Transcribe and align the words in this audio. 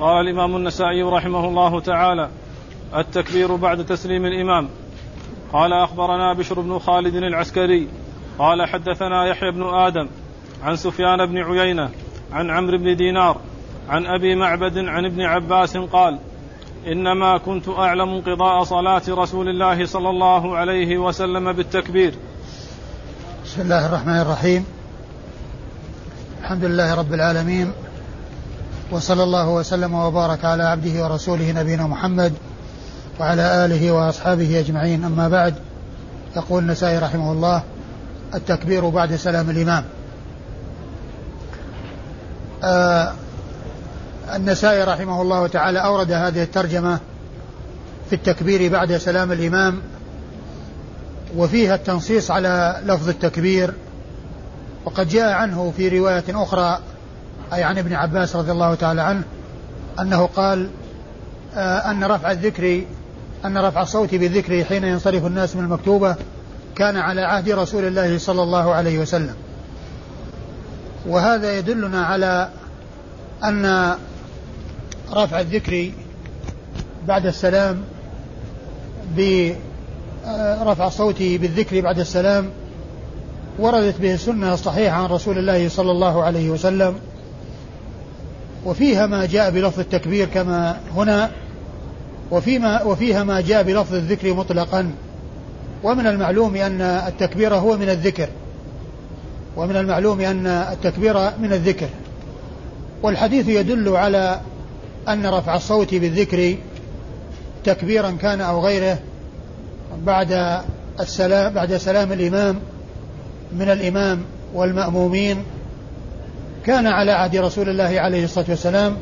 قال 0.00 0.28
الإمام 0.28 0.56
النسائي 0.56 1.02
رحمه 1.02 1.48
الله 1.48 1.80
تعالى 1.80 2.28
التكبير 2.96 3.56
بعد 3.56 3.86
تسليم 3.86 4.24
الإمام. 4.24 4.68
قال 5.52 5.72
أخبرنا 5.72 6.32
بشر 6.32 6.60
بن 6.60 6.78
خالد 6.78 7.14
العسكري. 7.14 7.88
قال 8.38 8.68
حدثنا 8.68 9.26
يحيى 9.26 9.50
بن 9.50 9.62
آدم 9.62 10.08
عن 10.62 10.76
سفيان 10.76 11.26
بن 11.26 11.38
عيينة 11.38 11.90
عن 12.32 12.50
عمرو 12.50 12.78
بن 12.78 12.96
دينار 12.96 13.40
عن 13.88 14.06
أبي 14.06 14.34
معبد 14.34 14.78
عن 14.78 15.04
ابن 15.04 15.22
عباس 15.22 15.76
قال 15.76 16.18
إنما 16.86 17.38
كنت 17.38 17.68
أعلم 17.68 18.08
انقضاء 18.08 18.64
صلاة 18.64 19.02
رسول 19.08 19.48
الله 19.48 19.86
صلى 19.86 20.10
الله 20.10 20.56
عليه 20.56 20.98
وسلم 20.98 21.52
بالتكبير. 21.52 22.14
بسم 23.44 23.60
الله 23.60 23.86
الرحمن 23.86 24.20
الرحيم. 24.20 24.66
الحمد 26.40 26.64
لله 26.64 26.94
رب 26.94 27.14
العالمين. 27.14 27.72
وصلى 28.90 29.22
الله 29.22 29.48
وسلم 29.48 29.94
وبارك 29.94 30.44
على 30.44 30.62
عبده 30.62 31.04
ورسوله 31.04 31.52
نبينا 31.52 31.86
محمد 31.86 32.32
وعلى 33.20 33.64
آله 33.64 33.92
وأصحابه 33.92 34.60
أجمعين. 34.60 35.04
أما 35.04 35.28
بعد 35.28 35.54
يقول 36.36 36.62
النسائي 36.62 36.98
رحمه 36.98 37.32
الله 37.32 37.62
التكبير 38.34 38.88
بعد 38.88 39.16
سلام 39.16 39.50
الإمام. 39.50 39.84
آه 42.64 43.12
النسائي 44.34 44.84
رحمه 44.84 45.22
الله 45.22 45.46
تعالى 45.46 45.78
أورد 45.78 46.12
هذه 46.12 46.42
الترجمة 46.42 46.98
في 48.10 48.14
التكبير 48.14 48.72
بعد 48.72 48.96
سلام 48.96 49.32
الإمام 49.32 49.80
وفيها 51.36 51.74
التنصيص 51.74 52.30
على 52.30 52.80
لفظ 52.84 53.08
التكبير 53.08 53.74
وقد 54.84 55.08
جاء 55.08 55.32
عنه 55.32 55.72
في 55.76 55.98
رواية 55.98 56.24
أخرى 56.30 56.78
أي 57.52 57.62
عن 57.62 57.78
ابن 57.78 57.92
عباس 57.92 58.36
رضي 58.36 58.52
الله 58.52 58.74
تعالى 58.74 59.02
عنه 59.02 59.22
أنه 60.00 60.26
قال 60.26 60.68
آه 61.54 61.90
أن 61.90 62.04
رفع 62.04 62.30
الذكر 62.30 62.82
أن 63.44 63.58
رفع 63.58 63.82
الصوت 63.82 64.14
بالذكر 64.14 64.64
حين 64.64 64.84
ينصرف 64.84 65.26
الناس 65.26 65.56
من 65.56 65.64
المكتوبة 65.64 66.16
كان 66.76 66.96
على 66.96 67.22
عهد 67.22 67.50
رسول 67.50 67.84
الله 67.84 68.18
صلى 68.18 68.42
الله 68.42 68.74
عليه 68.74 68.98
وسلم. 68.98 69.34
وهذا 71.06 71.58
يدلنا 71.58 72.04
على 72.04 72.48
أن 73.44 73.94
رفع 75.12 75.40
الذكر 75.40 75.90
بعد 77.08 77.26
السلام 77.26 77.80
برفع 79.16 80.86
الصوت 80.86 81.18
بالذكر 81.18 81.80
بعد 81.80 81.98
السلام 81.98 82.50
وردت 83.58 84.00
به 84.00 84.14
السنة 84.14 84.54
الصحيحة 84.54 84.96
عن 84.96 85.10
رسول 85.10 85.38
الله 85.38 85.68
صلى 85.68 85.90
الله 85.90 86.24
عليه 86.24 86.50
وسلم. 86.50 86.94
وفيها 88.64 89.06
ما 89.06 89.26
جاء 89.26 89.50
بلفظ 89.50 89.80
التكبير 89.80 90.28
كما 90.34 90.80
هنا 90.96 91.30
وفيما 92.30 92.82
وفيها 92.82 93.24
ما 93.24 93.40
جاء 93.40 93.62
بلفظ 93.62 93.94
الذكر 93.94 94.34
مطلقا. 94.34 94.90
ومن 95.84 96.06
المعلوم 96.06 96.56
أن 96.56 96.80
التكبير 96.80 97.54
هو 97.54 97.76
من 97.76 97.88
الذكر. 97.88 98.28
ومن 99.56 99.76
المعلوم 99.76 100.20
أن 100.20 100.46
التكبير 100.46 101.14
من 101.14 101.52
الذكر. 101.52 101.88
والحديث 103.02 103.48
يدل 103.48 103.96
على 103.96 104.40
أن 105.08 105.26
رفع 105.26 105.56
الصوت 105.56 105.94
بالذكر 105.94 106.56
تكبيرا 107.64 108.10
كان 108.10 108.40
أو 108.40 108.60
غيره 108.60 108.98
بعد 110.06 110.60
السلام 111.00 111.54
بعد 111.54 111.76
سلام 111.76 112.12
الإمام 112.12 112.58
من 113.52 113.68
الإمام 113.70 114.20
والمأمومين 114.54 115.42
كان 116.68 116.86
على 116.86 117.12
عهد 117.12 117.36
رسول 117.36 117.68
الله 117.68 118.00
عليه 118.00 118.24
الصلاة 118.24 118.44
والسلام 118.48 118.96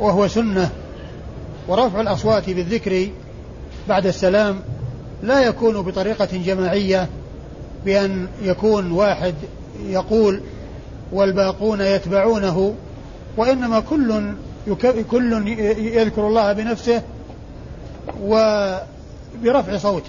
وهو 0.00 0.28
سنة 0.28 0.70
ورفع 1.68 2.00
الأصوات 2.00 2.50
بالذكر 2.50 3.08
بعد 3.88 4.06
السلام 4.06 4.60
لا 5.22 5.40
يكون 5.40 5.82
بطريقة 5.82 6.28
جماعية 6.32 7.08
بأن 7.84 8.28
يكون 8.42 8.92
واحد 8.92 9.34
يقول 9.86 10.40
والباقون 11.12 11.80
يتبعونه 11.80 12.74
وإنما 13.36 13.80
كل 13.80 14.34
كل 15.10 15.48
يذكر 15.78 16.26
الله 16.26 16.52
بنفسه 16.52 17.02
وبرفع 18.22 19.76
صوت. 19.76 20.04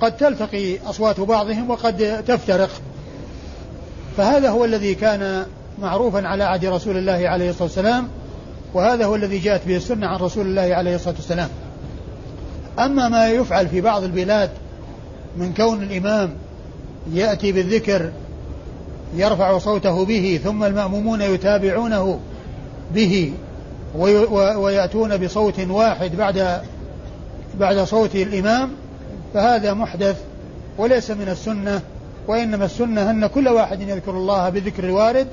قد 0.00 0.16
تلتقي 0.16 0.78
أصوات 0.78 1.20
بعضهم 1.20 1.70
وقد 1.70 2.24
تفترق. 2.26 2.70
فهذا 4.16 4.50
هو 4.50 4.64
الذي 4.64 4.94
كان 4.94 5.46
معروفا 5.78 6.28
على 6.28 6.44
عهد 6.44 6.64
رسول 6.64 6.96
الله 6.96 7.28
عليه 7.28 7.50
الصلاة 7.50 7.64
والسلام 7.64 8.08
وهذا 8.74 9.04
هو 9.04 9.14
الذي 9.14 9.38
جاءت 9.38 9.66
به 9.66 9.76
السنة 9.76 10.06
عن 10.06 10.18
رسول 10.20 10.46
الله 10.46 10.74
عليه 10.74 10.94
الصلاة 10.94 11.14
والسلام. 11.14 11.48
أما 12.78 13.08
ما 13.08 13.28
يفعل 13.28 13.68
في 13.68 13.80
بعض 13.80 14.04
البلاد 14.04 14.50
من 15.36 15.54
كون 15.54 15.82
الإمام 15.82 16.30
يأتي 17.12 17.52
بالذكر 17.52 18.10
يرفع 19.16 19.58
صوته 19.58 20.04
به 20.04 20.40
ثم 20.44 20.64
المأمومون 20.64 21.20
يتابعونه 21.20 22.20
به 22.94 23.32
ويأتون 24.56 25.16
بصوت 25.16 25.60
واحد 25.60 26.16
بعد 26.16 26.62
بعد 27.60 27.78
صوت 27.78 28.14
الإمام 28.14 28.70
فهذا 29.34 29.74
محدث 29.74 30.16
وليس 30.78 31.10
من 31.10 31.28
السنة. 31.28 31.80
وإنما 32.28 32.64
السنة 32.64 33.10
أن 33.10 33.26
كل 33.26 33.48
واحد 33.48 33.80
يذكر 33.80 34.10
الله 34.10 34.48
بذكر 34.48 34.84
الوارد 34.84 35.26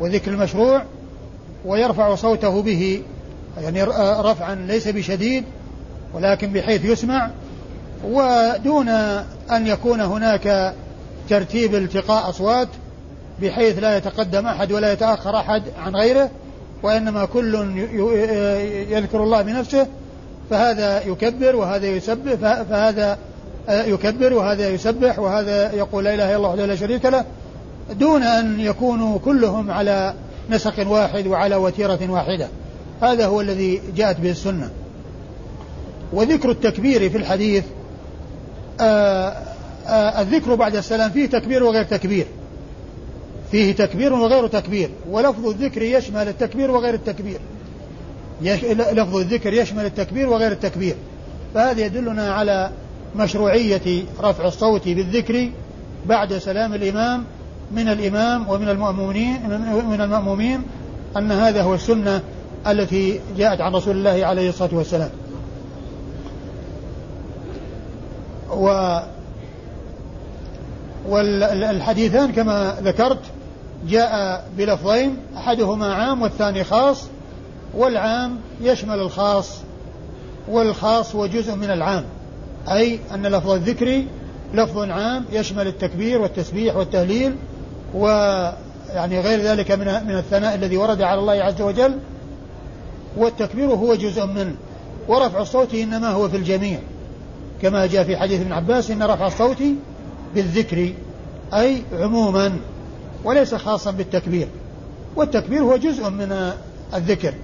وذكر 0.00 0.30
المشروع 0.30 0.82
ويرفع 1.64 2.14
صوته 2.14 2.62
به 2.62 3.02
يعني 3.62 3.82
رفعا 4.20 4.54
ليس 4.54 4.88
بشديد 4.88 5.44
ولكن 6.14 6.52
بحيث 6.52 6.84
يسمع. 6.84 7.30
ودون 8.04 8.88
أن 9.50 9.66
يكون 9.66 10.00
هناك 10.00 10.74
ترتيب 11.28 11.74
التقاء 11.74 12.28
أصوات 12.30 12.68
بحيث 13.42 13.78
لا 13.78 13.96
يتقدم 13.96 14.46
أحد 14.46 14.72
ولا 14.72 14.92
يتأخر 14.92 15.36
أحد 15.36 15.62
عن 15.78 15.96
غيره 15.96 16.30
وإنما 16.82 17.24
كل 17.24 17.54
يذكر 18.90 19.22
الله 19.22 19.42
بنفسه 19.42 19.86
فهذا 20.50 21.02
يكبر 21.06 21.56
وهذا 21.56 21.86
يسبح 21.86 22.34
فهذا 22.70 23.18
يكبر 23.68 24.34
وهذا 24.34 24.68
يسبح 24.68 25.18
وهذا 25.18 25.72
يقول 25.72 26.04
لا 26.04 26.14
إله 26.14 26.26
إلا 26.28 26.36
الله 26.36 26.48
وحده 26.48 26.66
لا 26.66 26.76
شريك 26.76 27.04
له 27.04 27.24
دون 27.92 28.22
أن 28.22 28.60
يكونوا 28.60 29.18
كلهم 29.18 29.70
على 29.70 30.14
نسق 30.50 30.88
واحد 30.88 31.26
وعلى 31.26 31.56
وتيرة 31.56 32.10
واحدة. 32.10 32.48
هذا 33.02 33.26
هو 33.26 33.40
الذي 33.40 33.80
جاءت 33.96 34.20
به 34.20 34.30
السنة. 34.30 34.70
وذكر 36.12 36.50
التكبير 36.50 37.10
في 37.10 37.16
الحديث 37.18 37.64
آآ 38.80 39.36
آآ 39.86 40.22
الذكر 40.22 40.54
بعد 40.54 40.76
السلام 40.76 41.10
فيه 41.10 41.26
تكبير 41.26 41.62
وغير 41.62 41.84
تكبير. 41.84 42.26
فيه 43.50 43.74
تكبير 43.74 44.12
وغير 44.12 44.46
تكبير. 44.46 44.90
ولفظ 45.10 45.46
الذكر 45.46 45.82
يشمل 45.82 46.28
التكبير 46.28 46.70
وغير 46.70 46.94
التكبير. 46.94 47.38
لفظ 48.92 49.16
الذكر 49.16 49.52
يشمل 49.52 49.84
التكبير 49.84 50.28
وغير 50.28 50.52
التكبير. 50.52 50.94
فهذا 51.54 51.84
يدلنا 51.84 52.32
على 52.32 52.70
مشروعية 53.16 54.04
رفع 54.20 54.46
الصوت 54.46 54.88
بالذكر 54.88 55.50
بعد 56.06 56.38
سلام 56.38 56.74
الإمام 56.74 57.24
من 57.72 57.88
الإمام 57.88 58.48
ومن 58.48 58.68
المؤمنين 58.68 59.50
من 59.90 60.00
المأمومين 60.00 60.62
أن 61.16 61.32
هذا 61.32 61.62
هو 61.62 61.74
السنة 61.74 62.22
التي 62.66 63.20
جاءت 63.36 63.60
عن 63.60 63.74
رسول 63.74 63.96
الله 63.96 64.26
عليه 64.26 64.48
الصلاة 64.48 64.74
والسلام. 64.74 65.10
و 68.50 68.98
والحديثان 71.08 72.32
كما 72.32 72.76
ذكرت 72.82 73.20
جاء 73.88 74.44
بلفظين 74.58 75.16
أحدهما 75.36 75.94
عام 75.94 76.22
والثاني 76.22 76.64
خاص 76.64 77.04
والعام 77.74 78.36
يشمل 78.60 79.00
الخاص 79.00 79.58
والخاص 80.48 81.14
هو 81.14 81.26
جزء 81.26 81.54
من 81.54 81.70
العام. 81.70 82.04
أي 82.70 82.98
أن 83.14 83.26
لفظ 83.26 83.50
الذكر 83.50 84.02
لفظ 84.54 84.78
عام 84.78 85.24
يشمل 85.32 85.66
التكبير 85.66 86.20
والتسبيح 86.20 86.76
والتهليل 86.76 87.34
ويعني 87.94 89.20
غير 89.20 89.40
ذلك 89.40 89.70
من 89.70 89.86
من 89.86 90.18
الثناء 90.18 90.54
الذي 90.54 90.76
ورد 90.76 91.02
على 91.02 91.20
الله 91.20 91.32
عز 91.32 91.62
وجل. 91.62 91.98
والتكبير 93.16 93.66
هو 93.66 93.94
جزء 93.94 94.26
منه 94.26 94.54
ورفع 95.08 95.40
الصوت 95.40 95.74
إنما 95.74 96.08
هو 96.08 96.28
في 96.28 96.36
الجميع. 96.36 96.78
كما 97.62 97.86
جاء 97.86 98.04
في 98.04 98.16
حديث 98.16 98.40
ابن 98.40 98.52
عباس 98.52 98.90
إن 98.90 99.02
رفع 99.02 99.26
الصوت 99.26 99.62
بالذكر 100.34 100.92
أي 101.54 101.82
عموما 101.92 102.52
وليس 103.24 103.54
خاصا 103.54 103.90
بالتكبير. 103.90 104.48
والتكبير 105.16 105.62
هو 105.62 105.76
جزء 105.76 106.10
من 106.10 106.52
الذكر 106.94 107.34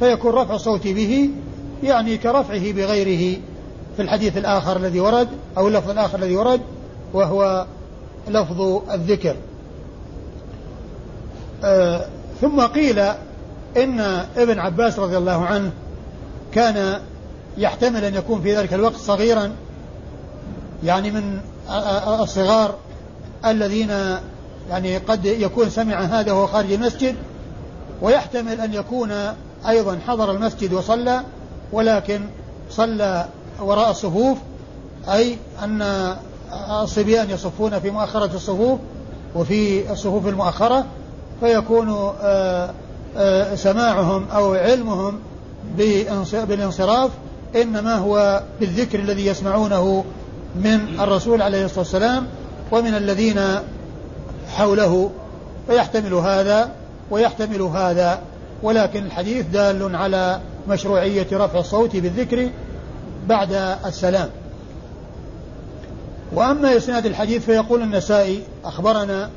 فيكون 0.00 0.32
رفع 0.32 0.54
الصوت 0.54 0.88
به 0.88 1.30
يعني 1.82 2.16
كرفعه 2.16 2.72
بغيره. 2.72 3.38
في 3.96 4.02
الحديث 4.02 4.36
الآخر 4.36 4.76
الذي 4.76 5.00
ورد 5.00 5.28
أو 5.56 5.68
اللفظ 5.68 5.90
الآخر 5.90 6.18
الذي 6.18 6.36
ورد 6.36 6.60
وهو 7.12 7.66
لفظ 8.28 8.90
الذكر. 8.90 9.36
آه 11.64 12.06
ثم 12.40 12.60
قيل 12.60 12.98
إن 13.76 14.00
ابن 14.36 14.58
عباس 14.58 14.98
رضي 14.98 15.16
الله 15.16 15.46
عنه 15.46 15.70
كان 16.52 17.00
يحتمل 17.58 18.04
أن 18.04 18.14
يكون 18.14 18.42
في 18.42 18.56
ذلك 18.56 18.74
الوقت 18.74 18.96
صغيرا 18.96 19.52
يعني 20.84 21.10
من 21.10 21.40
الصغار 22.20 22.74
الذين 23.46 23.90
يعني 24.70 24.98
قد 24.98 25.24
يكون 25.24 25.70
سمع 25.70 26.00
هذا 26.00 26.32
وهو 26.32 26.46
خارج 26.46 26.72
المسجد 26.72 27.14
ويحتمل 28.02 28.60
أن 28.60 28.74
يكون 28.74 29.12
أيضا 29.68 29.98
حضر 30.06 30.30
المسجد 30.30 30.72
وصلى 30.72 31.22
ولكن 31.72 32.20
صلى 32.70 33.26
وراء 33.60 33.90
الصفوف 33.90 34.38
أي 35.08 35.36
أن 35.62 35.82
الصبيان 36.82 37.30
يصفون 37.30 37.80
في 37.80 37.90
مؤخرة 37.90 38.30
الصفوف 38.34 38.78
وفي 39.34 39.92
الصفوف 39.92 40.26
المؤخرة 40.26 40.84
فيكون 41.40 41.88
آه، 42.22 42.70
آه، 43.16 43.54
سماعهم 43.54 44.26
أو 44.34 44.54
علمهم 44.54 45.18
بالانصراف 46.48 47.10
إنما 47.56 47.94
هو 47.94 48.42
بالذكر 48.60 48.98
الذي 48.98 49.26
يسمعونه 49.26 50.04
من 50.56 51.00
الرسول 51.00 51.42
عليه 51.42 51.64
الصلاة 51.64 51.78
والسلام 51.78 52.26
ومن 52.72 52.94
الذين 52.94 53.40
حوله. 54.56 55.10
فيحتمل 55.66 56.14
هذا 56.14 56.70
ويحتمل 57.10 57.62
هذا 57.62 58.20
ولكن 58.62 59.06
الحديث 59.06 59.46
دال 59.46 59.96
على 59.96 60.40
مشروعية 60.68 61.26
رفع 61.32 61.58
الصوت 61.58 61.96
بالذكر 61.96 62.48
بعد 63.28 63.52
السلام. 63.86 64.28
وأما 66.32 66.76
إسناد 66.76 67.06
الحديث 67.06 67.44
فيقول 67.44 67.82
النسائي 67.82 68.42
أخبرنا 68.64 69.30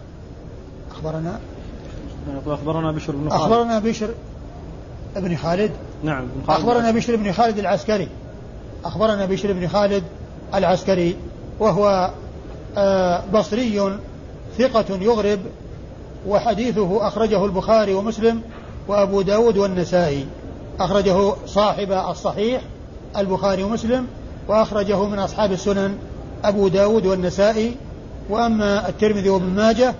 أخبرنا؟ 0.91 1.39
أخبرنا 2.47 2.91
بشر 2.91 3.15
بن 3.15 3.29
خالد. 3.29 3.41
أخبرنا 3.41 3.79
بشر 3.79 4.09
بن 5.15 5.35
خالد؟ 5.35 5.71
نعم 6.03 6.25
بن 6.25 6.47
خالد. 6.47 6.59
أخبرنا 6.59 6.91
بشر 6.91 7.15
بن 7.15 7.31
خالد 7.31 7.59
العسكري. 7.59 8.07
أخبرنا 8.85 9.25
بشر 9.25 9.53
بن 9.53 9.67
خالد 9.67 10.03
العسكري 10.53 11.15
وهو 11.59 12.11
آه، 12.77 13.23
بصري 13.33 13.97
ثقة 14.57 14.95
يغرب 15.01 15.39
وحديثه 16.27 17.07
أخرجه 17.07 17.45
البخاري 17.45 17.93
ومسلم 17.93 18.41
وأبو 18.87 19.21
داود 19.21 19.57
والنسائي. 19.57 20.25
أخرجه 20.79 21.33
صاحب 21.45 21.91
الصحيح 21.91 22.61
البخاري 23.17 23.63
ومسلم 23.63 24.07
وأخرجه 24.47 25.03
من 25.03 25.19
أصحاب 25.19 25.51
السنن 25.51 25.97
أبو 26.43 26.67
داود 26.67 27.05
والنسائي 27.05 27.75
وأما 28.29 28.89
الترمذي 28.89 29.29
وابن 29.29 29.45
ماجه 29.45 29.93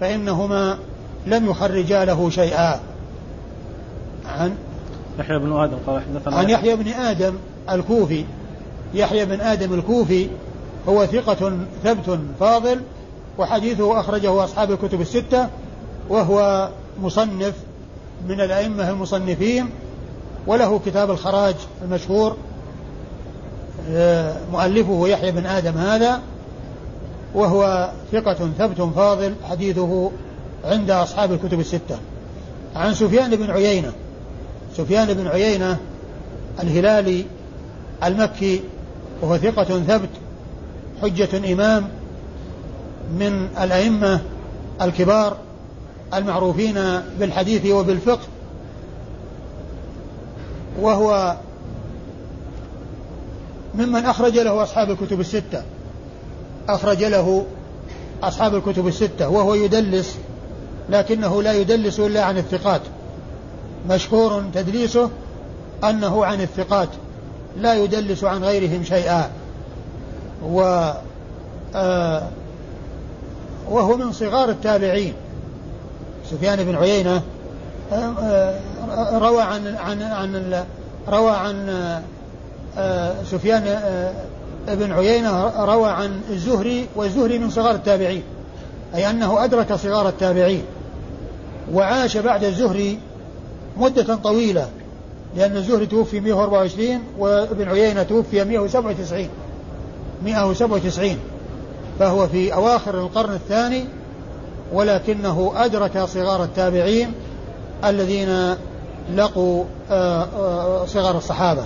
فإنهما 0.00 0.78
لم 1.26 1.50
يخرجا 1.50 2.04
له 2.04 2.30
شيئا. 2.30 2.80
عن 4.26 4.54
يحيى 5.18 5.38
بن 5.38 5.52
آدم 5.52 5.76
قال 5.86 6.02
حدثنا 6.02 6.36
عن 6.36 6.50
يحيى. 6.50 6.76
بن 6.76 6.88
آدم 6.88 7.34
الكوفي. 7.70 8.24
يحيى 8.94 9.24
بن 9.24 9.40
آدم 9.40 9.74
الكوفي 9.74 10.28
هو 10.88 11.06
ثقة 11.06 11.52
ثبت 11.84 12.18
فاضل 12.40 12.80
وحديثه 13.38 14.00
أخرجه 14.00 14.44
أصحاب 14.44 14.70
الكتب 14.70 15.00
الستة 15.00 15.48
وهو 16.08 16.68
مصنف 17.02 17.54
من 18.28 18.40
الأئمة 18.40 18.90
المصنفين 18.90 19.70
وله 20.46 20.80
كتاب 20.86 21.10
الخراج 21.10 21.54
المشهور 21.82 22.36
مؤلفه 24.52 25.08
يحيى 25.08 25.32
بن 25.32 25.46
آدم 25.46 25.78
هذا 25.78 26.20
وهو 27.34 27.90
ثقة 28.12 28.50
ثبت 28.58 28.80
فاضل 28.80 29.34
حديثه 29.50 30.10
عند 30.64 30.90
أصحاب 30.90 31.32
الكتب 31.32 31.60
الستة. 31.60 31.98
عن 32.76 32.94
سفيان 32.94 33.36
بن 33.36 33.50
عيينة 33.50 33.92
سفيان 34.76 35.14
بن 35.14 35.26
عيينة 35.26 35.78
الهلالي 36.62 37.24
المكي 38.04 38.60
وهو 39.22 39.36
ثقة 39.36 39.64
ثبت 39.64 40.08
حجة 41.02 41.52
إمام 41.52 41.88
من 43.18 43.48
الأئمة 43.62 44.20
الكبار 44.82 45.36
المعروفين 46.14 46.74
بالحديث 47.18 47.66
وبالفقه 47.66 48.26
وهو 50.80 51.36
ممن 53.74 54.06
أخرج 54.06 54.38
له 54.38 54.62
أصحاب 54.62 54.90
الكتب 54.90 55.20
الستة. 55.20 55.62
أخرج 56.68 57.04
له 57.04 57.46
أصحاب 58.22 58.54
الكتب 58.54 58.86
الستة 58.86 59.28
وهو 59.28 59.54
يدلس 59.54 60.16
لكنه 60.90 61.42
لا 61.42 61.52
يدلس 61.52 62.00
إلا 62.00 62.24
عن 62.24 62.38
الثقات. 62.38 62.80
مشهور 63.88 64.44
تدليسه 64.54 65.10
أنه 65.84 66.24
عن 66.24 66.40
الثقات 66.40 66.88
لا 67.56 67.74
يدلس 67.74 68.24
عن 68.24 68.44
غيرهم 68.44 68.84
شيئا. 68.84 69.30
و 70.46 70.90
آه 71.74 72.22
وهو 73.70 73.96
من 73.96 74.12
صغار 74.12 74.48
التابعين. 74.48 75.14
سفيان 76.30 76.64
بن 76.64 76.76
عيينة 76.76 77.22
آه، 77.92 77.96
آه، 77.96 79.18
روى 79.18 79.42
عن 79.42 79.76
عن 79.76 80.02
عن 80.02 80.64
روى 81.08 81.30
عن 81.30 81.68
سفيان 83.30 83.78
بن 84.68 84.92
عيينة 84.92 85.64
روى 85.64 85.88
عن 85.88 86.20
الزهري 86.30 86.86
والزهري 86.96 87.38
من 87.38 87.50
صغار 87.50 87.74
التابعين 87.74 88.22
أي 88.94 89.10
أنه 89.10 89.44
أدرك 89.44 89.74
صغار 89.74 90.08
التابعين 90.08 90.62
وعاش 91.72 92.16
بعد 92.16 92.44
الزهري 92.44 92.98
مدة 93.76 94.14
طويلة 94.14 94.68
لأن 95.36 95.56
الزهري 95.56 95.86
توفي 95.86 96.20
124 96.20 97.00
وابن 97.18 97.68
عيينة 97.68 98.02
توفي 98.02 98.44
197 98.44 99.28
197 100.24 101.16
فهو 101.98 102.28
في 102.28 102.54
أواخر 102.54 102.98
القرن 102.98 103.34
الثاني 103.34 103.84
ولكنه 104.72 105.52
أدرك 105.56 106.04
صغار 106.04 106.44
التابعين 106.44 107.12
الذين 107.84 108.54
لقوا 109.16 109.64
آه، 109.90 110.22
آه، 110.22 110.86
صغار 110.86 111.16
الصحابة. 111.16 111.64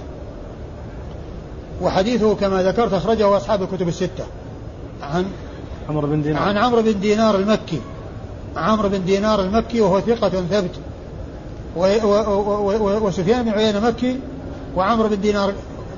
وحديثه 1.83 2.35
كما 2.35 2.63
ذكرت 2.63 2.93
أخرجه 2.93 3.37
أصحاب 3.37 3.63
الكتب 3.63 3.89
الستة. 3.89 4.25
عن 5.03 5.27
عمرو 5.89 6.07
بن 6.07 6.23
دينار. 6.23 6.43
عن 6.43 6.57
عمرو 6.57 6.83
بن 6.83 7.01
دينار 7.01 7.37
المكي. 7.37 7.81
عمرو 8.57 8.89
بن 8.89 9.05
دينار 9.05 9.41
المكي 9.41 9.81
وهو 9.81 10.01
ثقة 10.01 10.29
ثبت. 10.29 10.71
وسفيان 13.03 13.43
بن 13.43 13.51
عيينة 13.51 13.81
مكي 13.81 14.21
وعمرو 14.77 15.09
بن 15.09 15.21
دينار 15.21 15.53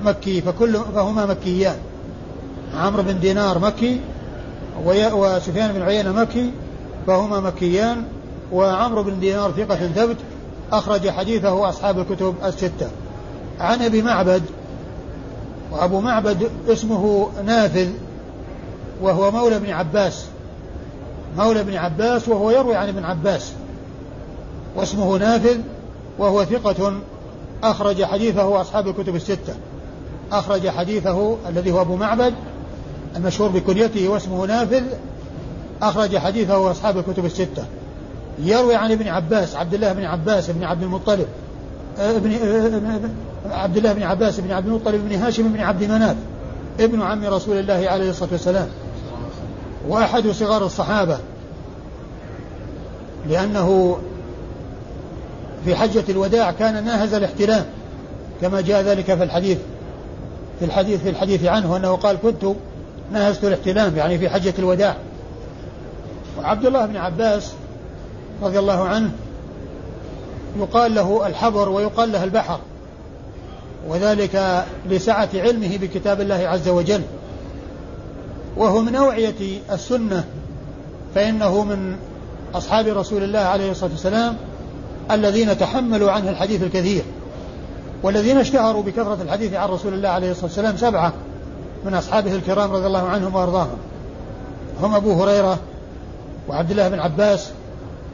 مكي 0.04 0.40
فكل 0.40 0.74
فهما 0.94 1.26
مكيان. 1.26 1.76
عمرو 2.74 3.02
بن 3.02 3.20
دينار 3.20 3.58
مكي 3.58 4.00
وسفيان 4.86 5.72
بن 5.72 5.82
عيينة 5.82 6.12
مكي 6.12 6.50
فهما 7.06 7.40
مكيان. 7.40 8.04
وعمرو 8.52 9.02
بن 9.02 9.20
دينار 9.20 9.52
ثقة 9.52 9.76
ثبت 9.76 10.16
أخرج 10.72 11.10
حديثه 11.10 11.68
أصحاب 11.68 11.98
الكتب 11.98 12.34
الستة. 12.44 12.88
عن 13.60 13.82
أبي 13.82 14.02
معبد 14.02 14.42
وأبو 15.72 16.00
معبد 16.00 16.50
اسمه 16.68 17.30
نافذ 17.44 17.88
وهو 19.02 19.30
مولى 19.30 19.56
ابن 19.56 19.70
عباس. 19.70 20.26
مولى 21.36 21.60
ابن 21.60 21.76
عباس 21.76 22.28
وهو 22.28 22.50
يروي 22.50 22.76
عن 22.76 22.88
ابن 22.88 23.04
عباس. 23.04 23.52
واسمه 24.76 25.16
نافذ 25.16 25.58
وهو 26.18 26.44
ثقة 26.44 26.92
أخرج 27.62 28.04
حديثه 28.04 28.60
أصحاب 28.60 28.88
الكتب 28.88 29.16
الستة. 29.16 29.54
أخرج 30.32 30.68
حديثه 30.68 31.36
الذي 31.48 31.70
هو 31.70 31.80
أبو 31.80 31.96
معبد 31.96 32.34
المشهور 33.16 33.50
بكنيته 33.50 34.08
واسمه 34.08 34.46
نافذ 34.46 34.82
أخرج 35.82 36.18
حديثه 36.18 36.70
أصحاب 36.70 36.98
الكتب 36.98 37.24
الستة. 37.24 37.64
يروي 38.38 38.74
عن 38.74 38.92
ابن 38.92 39.08
عباس 39.08 39.56
عبد 39.56 39.74
الله 39.74 39.92
بن 39.92 40.04
عباس 40.04 40.50
بن 40.50 40.64
عبد 40.64 40.82
المطلب. 40.82 41.26
ابن 41.98 42.32
عبد 43.50 43.76
الله 43.76 43.92
بن 43.92 44.02
عباس 44.02 44.40
بن 44.40 44.52
عبد 44.52 44.66
المطلب 44.66 45.08
بن 45.08 45.14
هاشم 45.14 45.52
بن 45.52 45.60
عبد 45.60 45.84
مناف 45.84 46.16
ابن 46.80 47.02
عم 47.02 47.24
رسول 47.24 47.58
الله 47.58 47.88
عليه 47.88 48.10
الصلاة 48.10 48.28
والسلام 48.32 48.68
وأحد 49.88 50.28
صغار 50.28 50.66
الصحابة. 50.66 51.18
لأنه 53.28 53.98
في 55.64 55.76
حجة 55.76 56.04
الوداع 56.08 56.52
كان 56.52 56.84
ناهز 56.84 57.14
الاحتلام 57.14 57.64
كما 58.40 58.60
جاء 58.60 58.82
ذلك 58.82 59.04
في 59.04 59.22
الحديث 59.22 59.58
في 60.58 60.64
الحديث 60.64 61.02
في 61.02 61.10
الحديث 61.10 61.44
عنه 61.44 61.76
أنه 61.76 61.96
قال 61.96 62.16
كنت 62.22 62.44
ناهزت 63.12 63.44
الاحتلام 63.44 63.96
يعني 63.96 64.18
في 64.18 64.28
حجة 64.28 64.54
الوداع. 64.58 64.96
وعبد 66.38 66.66
الله 66.66 66.86
بن 66.86 66.96
عباس 66.96 67.52
رضي 68.42 68.58
الله 68.58 68.88
عنه 68.88 69.10
يقال 70.58 70.94
له 70.94 71.26
الحبر 71.26 71.68
ويقال 71.68 72.12
له 72.12 72.24
البحر. 72.24 72.60
وذلك 73.86 74.64
لسعة 74.90 75.28
علمه 75.34 75.76
بكتاب 75.76 76.20
الله 76.20 76.34
عز 76.34 76.68
وجل. 76.68 77.02
وهو 78.56 78.82
من 78.82 78.94
أوعية 78.94 79.60
السنة 79.72 80.24
فإنه 81.14 81.64
من 81.64 81.96
أصحاب 82.54 82.86
رسول 82.86 83.22
الله 83.22 83.38
عليه 83.38 83.70
الصلاة 83.70 83.90
والسلام 83.90 84.36
الذين 85.10 85.58
تحملوا 85.58 86.10
عنه 86.10 86.30
الحديث 86.30 86.62
الكثير 86.62 87.02
والذين 88.02 88.38
اشتهروا 88.38 88.82
بكثرة 88.82 89.18
الحديث 89.22 89.54
عن 89.54 89.68
رسول 89.68 89.94
الله 89.94 90.08
عليه 90.08 90.30
الصلاة 90.30 90.46
والسلام 90.46 90.76
سبعة 90.76 91.12
من 91.84 91.94
أصحابه 91.94 92.34
الكرام 92.34 92.72
رضي 92.72 92.86
الله 92.86 93.08
عنهم 93.08 93.34
وأرضاهم. 93.34 93.76
هم 94.82 94.94
أبو 94.94 95.22
هريرة 95.22 95.58
وعبد 96.48 96.70
الله 96.70 96.88
بن 96.88 97.00
عباس 97.00 97.50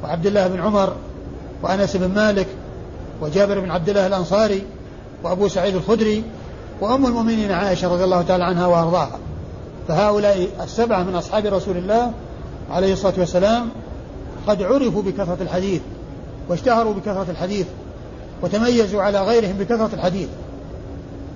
وعبد 0.04 0.26
الله 0.26 0.48
بن 0.48 0.60
عمر 0.60 0.96
وأنس 1.62 1.96
بن 1.96 2.14
مالك 2.14 2.46
وجابر 3.20 3.60
بن 3.60 3.70
عبد 3.70 3.88
الله 3.88 4.06
الأنصاري 4.06 4.62
وأبو 5.24 5.48
سعيد 5.48 5.74
الخدري 5.74 6.24
وأم 6.80 7.06
المؤمنين 7.06 7.52
عائشة 7.52 7.92
رضي 7.92 8.04
الله 8.04 8.22
تعالى 8.22 8.44
عنها 8.44 8.66
وأرضاها. 8.66 9.18
فهؤلاء 9.88 10.48
السبعة 10.62 11.02
من 11.02 11.14
أصحاب 11.14 11.46
رسول 11.46 11.76
الله 11.76 12.12
عليه 12.70 12.92
الصلاة 12.92 13.14
والسلام 13.18 13.68
قد 14.46 14.62
عرفوا 14.62 15.02
بكثرة 15.02 15.36
الحديث 15.40 15.80
واشتهروا 16.48 16.94
بكثرة 16.94 17.26
الحديث 17.30 17.66
وتميزوا 18.42 19.02
على 19.02 19.22
غيرهم 19.22 19.56
بكثرة 19.58 19.90
الحديث. 19.94 20.28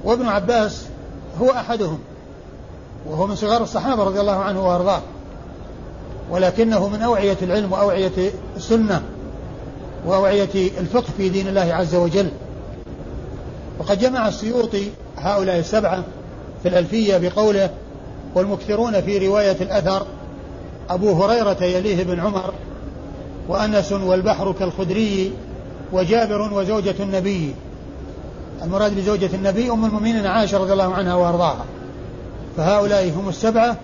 وابن 0.05 0.27
عباس 0.27 0.85
هو 1.41 1.51
أحدهم 1.51 1.99
وهو 3.11 3.27
من 3.27 3.37
صغار 3.37 3.63
الصحابة 3.63 4.05
رضي 4.05 4.21
الله 4.21 4.37
عنه 4.37 4.69
وأرضاه. 4.69 5.01
ولكنه 6.31 6.89
من 6.89 7.03
أوعية 7.03 7.37
العلم 7.43 7.73
وأوعية 7.73 8.31
السنة 8.57 9.03
وأوعية 10.07 10.71
الفقه 10.79 11.09
في 11.17 11.29
دين 11.29 11.49
الله 11.49 11.75
عز 11.75 11.95
وجل. 11.95 12.31
وقد 13.79 13.99
جمع 13.99 14.29
السيوطي 14.29 14.91
هؤلاء 15.17 15.59
السبعة 15.59 16.05
في 16.63 16.69
الألفية 16.69 17.17
بقوله 17.17 17.71
والمكثرون 18.35 19.01
في 19.01 19.29
رواية 19.29 19.57
الأثر 19.61 20.07
أبو 20.91 21.25
هريرة 21.25 21.65
يليه 21.65 22.05
بن 22.05 22.21
عمر 22.21 22.55
وأنس 23.49 23.93
والبحر 23.93 24.53
كالخدري 24.53 25.33
وجابر 25.93 26.53
وزوجة 26.53 26.95
النبي. 27.01 27.55
المراد 28.63 28.97
بزوجة 28.97 29.31
النبي 29.35 29.71
أم 29.71 29.85
المؤمنين 29.85 30.27
عائشة 30.27 30.59
رضي 30.59 30.73
الله 30.73 30.95
عنها 30.95 31.15
وأرضاها. 31.15 31.65
فهؤلاء 32.57 33.13
هم 33.17 33.29
السبعة 33.29 33.77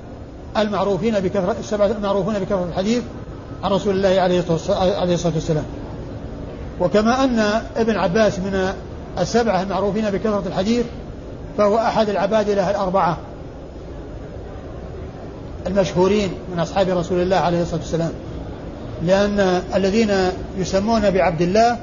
المعروفين 0.57 1.21
بكثرة 1.21 1.57
السبعة 1.61 1.87
المعروفون 1.87 2.39
بكثرة 2.39 2.65
الحديث 2.69 3.03
عن 3.65 3.71
رسول 3.71 3.97
الله 3.97 4.21
عليه 4.21 4.41
الصلاة 5.15 5.35
والسلام. 5.35 5.65
وكما 6.81 7.25
أن 7.25 7.39
ابن 7.77 7.97
عباس 7.97 8.39
من 8.39 8.75
السبعة 9.19 9.63
المعروفين 9.63 10.11
بكثرة 10.11 10.43
الحديث 10.47 10.87
فهو 11.59 11.79
أحد 11.79 12.09
العبادلة 12.09 12.71
الأربعة. 12.71 13.19
المشهورين 15.67 16.31
من 16.53 16.61
أصحاب 16.61 16.89
رسول 16.89 17.23
الله 17.23 17.37
عليه 17.37 17.63
الصلاة 17.63 17.81
والسلام. 17.81 18.13
لأن 19.03 19.63
الذين 19.75 20.11
يسمون 20.59 21.11
بعبد 21.11 21.43
الله 21.43 21.79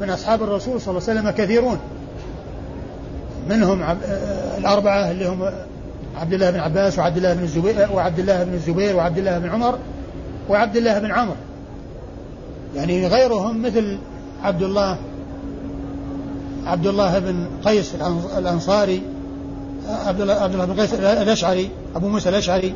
من 0.00 0.10
أصحاب 0.10 0.42
الرسول 0.42 0.80
صلى 0.80 0.98
الله 0.98 1.08
عليه 1.08 1.20
وسلم 1.20 1.30
كثيرون. 1.30 1.78
منهم 3.48 3.82
عب... 3.82 3.98
الأربعة 4.58 5.10
اللي 5.10 5.28
هم 5.28 5.50
عبد 6.16 6.32
الله 6.32 6.50
بن 6.50 6.60
عباس 6.60 6.98
وعبد 6.98 7.16
الله 7.16 7.34
بن 7.34 7.42
الزبير 7.42 7.88
وعبد 7.94 8.18
الله 8.18 8.44
بن 8.44 8.54
الزبير 8.54 8.96
وعبد 8.96 9.18
الله 9.18 9.38
بن 9.38 9.48
عمر 9.48 9.78
وعبد 10.48 10.76
الله 10.76 10.98
بن 10.98 11.10
عمرو 11.10 11.34
يعني 12.76 13.06
غيرهم 13.06 13.62
مثل 13.62 13.98
عبد 14.44 14.62
الله 14.62 14.96
عبد 16.66 16.86
الله 16.86 17.18
بن 17.18 17.46
قيس 17.64 17.94
الأنصاري 18.38 19.02
عبد 20.06 20.20
الله 20.20 20.34
عبد 20.34 20.54
الله 20.54 20.64
بن 20.64 20.80
قيس 20.80 20.94
الأشعري 20.94 21.70
أبو 21.96 22.08
موسى 22.08 22.28
الأشعري 22.28 22.74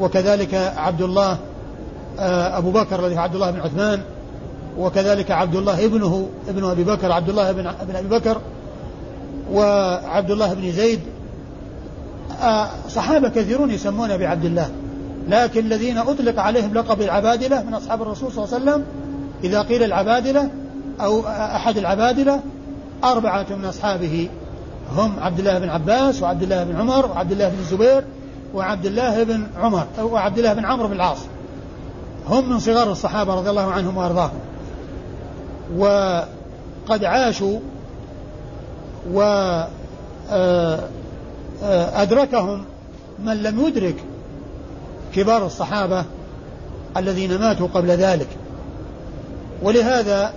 وكذلك 0.00 0.54
عبد 0.76 1.02
الله 1.02 1.38
آه، 2.18 2.58
أبو 2.58 2.70
بكر 2.70 3.06
الذي 3.06 3.18
عبد 3.18 3.34
الله 3.34 3.50
بن 3.50 3.60
عثمان 3.60 4.00
وكذلك 4.78 5.30
عبد 5.30 5.54
الله 5.54 5.84
ابنه 5.84 6.28
ابن 6.48 6.64
أبي 6.64 6.84
بكر 6.84 7.12
عبد 7.12 7.28
الله 7.28 7.52
بن 7.52 7.66
ابن 7.66 7.96
أبي 7.96 8.08
بكر 8.08 8.40
وعبد 9.52 10.30
الله 10.30 10.54
بن 10.54 10.72
زيد. 10.72 11.00
آه، 12.42 12.68
صحابة 12.88 13.28
كثيرون 13.28 13.70
يسمون 13.70 14.16
بعبد 14.16 14.44
الله 14.44 14.70
لكن 15.28 15.60
الذين 15.60 15.98
أطلق 15.98 16.40
عليهم 16.40 16.74
لقب 16.74 17.02
العبادلة 17.02 17.62
من 17.62 17.74
أصحاب 17.74 18.02
الرسول 18.02 18.32
صلى 18.32 18.44
الله 18.44 18.54
عليه 18.54 18.64
وسلم 18.64 18.84
إذا 19.44 19.62
قيل 19.62 19.82
العبادلة 19.82 20.50
أو 21.00 21.26
أحد 21.26 21.78
العبادلة 21.78 22.40
أربعة 23.04 23.46
من 23.50 23.64
أصحابه 23.64 24.28
هم 24.96 25.20
عبد 25.20 25.38
الله 25.38 25.58
بن 25.58 25.68
عباس 25.68 26.22
وعبد 26.22 26.42
الله 26.42 26.64
بن 26.64 26.76
عمر 26.76 27.06
وعبد 27.06 27.32
الله 27.32 27.48
بن 27.48 27.58
الزبير 27.58 28.04
وعبد 28.54 28.86
الله 28.86 29.22
بن 29.22 29.46
عمر 29.58 29.86
وعبد 30.02 30.38
الله 30.38 30.52
بن 30.52 30.64
عمرو 30.64 30.88
بن 30.88 30.94
العاص. 30.94 31.18
هم 32.28 32.50
من 32.50 32.58
صغار 32.58 32.92
الصحابة 32.92 33.34
رضي 33.34 33.50
الله 33.50 33.72
عنهم 33.72 33.96
وأرضاهم. 33.96 34.38
وقد 35.76 37.04
عاشوا 37.04 37.58
و 39.12 39.22
آه، 40.30 40.78
آه، 41.62 42.02
أدركهم 42.02 42.64
من 43.24 43.42
لم 43.42 43.66
يدرك 43.66 43.96
كبار 45.14 45.46
الصحابة 45.46 46.04
الذين 46.96 47.38
ماتوا 47.38 47.68
قبل 47.74 47.90
ذلك. 47.90 48.28
ولهذا 49.62 50.32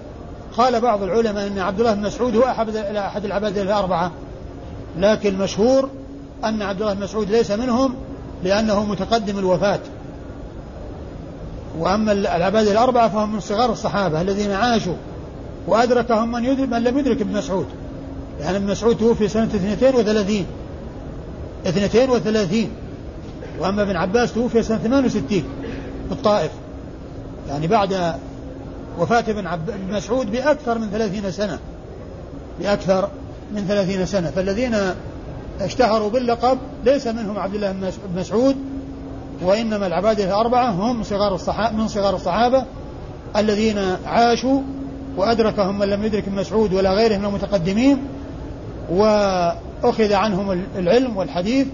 قال 0.58 0.82
بعض 0.82 1.04
العلماء 1.04 1.48
أن 1.48 1.60
عبد 1.60 1.80
الله 1.80 1.94
بن 1.94 2.02
مسعود 2.02 2.36
هو 2.36 2.44
أحد 2.44 2.76
أحد 2.76 3.26
العباد 3.26 3.58
الأربعة. 3.58 4.12
لكن 4.98 5.30
المشهور 5.30 5.90
أن 6.44 6.62
عبد 6.62 6.82
الله 6.82 6.94
بن 6.94 7.04
مسعود 7.04 7.32
ليس 7.32 7.52
منهم 7.52 7.96
لأنه 8.44 8.86
متقدم 8.86 9.40
الوفاة. 9.40 9.80
وأما 11.80 12.12
العباد 12.12 12.68
الأربعة 12.68 13.10
فهم 13.10 13.34
من 13.34 13.40
صغار 13.40 13.72
الصحابة 13.72 14.22
الذين 14.22 14.52
عاشوا 14.52 14.96
وأدركهم 15.68 16.32
من, 16.32 16.46
يدرك 16.46 16.70
من 16.70 16.84
لم 16.84 16.98
يدرك 16.98 17.22
ابن 17.22 17.38
مسعود. 17.38 17.68
يعني 18.40 18.58
ابن 18.58 18.68
مسعود 18.68 18.98
توفي 18.98 19.28
سنة 19.28 19.46
32 19.46 20.46
32 21.66 22.70
وأما 23.60 23.82
ابن 23.82 23.96
عباس 23.96 24.34
توفي 24.34 24.64
سنة 24.64 24.78
68 24.78 25.28
في 26.08 26.12
الطائف 26.12 26.52
يعني 27.50 27.68
بعد 27.68 28.16
وفاة 29.00 29.24
ابن 29.28 29.48
مسعود 29.92 30.32
بأكثر 30.32 30.78
من 30.78 30.90
30 30.90 31.32
سنة. 31.32 31.60
بأكثر 32.60 33.10
من 33.56 33.66
30 33.68 34.06
سنة. 34.06 34.32
فالذين 34.32 34.76
اشتهروا 35.62 36.10
باللقب 36.10 36.58
ليس 36.86 37.08
منهم 37.08 37.40
عبد 37.40 37.56
الله 37.56 37.72
بن 37.72 37.92
مسعود 38.16 38.56
وإنما 39.42 39.88
العبادة 39.88 40.24
الأربعة 40.24 40.70
هم 40.70 41.04
صغار 41.04 41.36
الصحابة 41.36 41.78
من 41.78 41.88
صغار 41.88 42.16
الصحابة 42.16 42.66
الذين 43.36 43.78
عاشوا 44.06 44.62
وأدركهم 45.18 45.80
من 45.80 45.88
لم 45.88 46.04
يدرك 46.04 46.28
مسعود 46.28 46.74
ولا 46.74 46.94
غيره 46.94 47.18
من 47.18 47.26
المتقدمين 47.26 47.98
وأخذ 48.90 50.14
عنهم 50.14 50.66
العلم 50.78 51.18
والحديث 51.18 51.68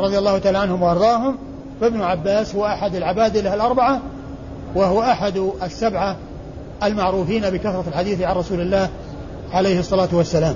رضي 0.00 0.18
الله 0.18 0.38
تعالى 0.38 0.58
عنهم 0.58 0.82
وأرضاهم. 0.82 1.38
فابن 1.80 2.02
عباس 2.02 2.54
هو 2.54 2.66
أحد 2.66 2.94
العبادلة 2.94 3.54
الأربعة 3.54 4.00
وهو 4.74 5.02
أحد 5.02 5.50
السبعة 5.62 6.16
المعروفين 6.82 7.50
بكثرة 7.50 7.84
الحديث 7.88 8.20
عن 8.20 8.36
رسول 8.36 8.60
الله 8.60 8.88
عليه 9.52 9.78
الصلاة 9.78 10.08
والسلام. 10.12 10.54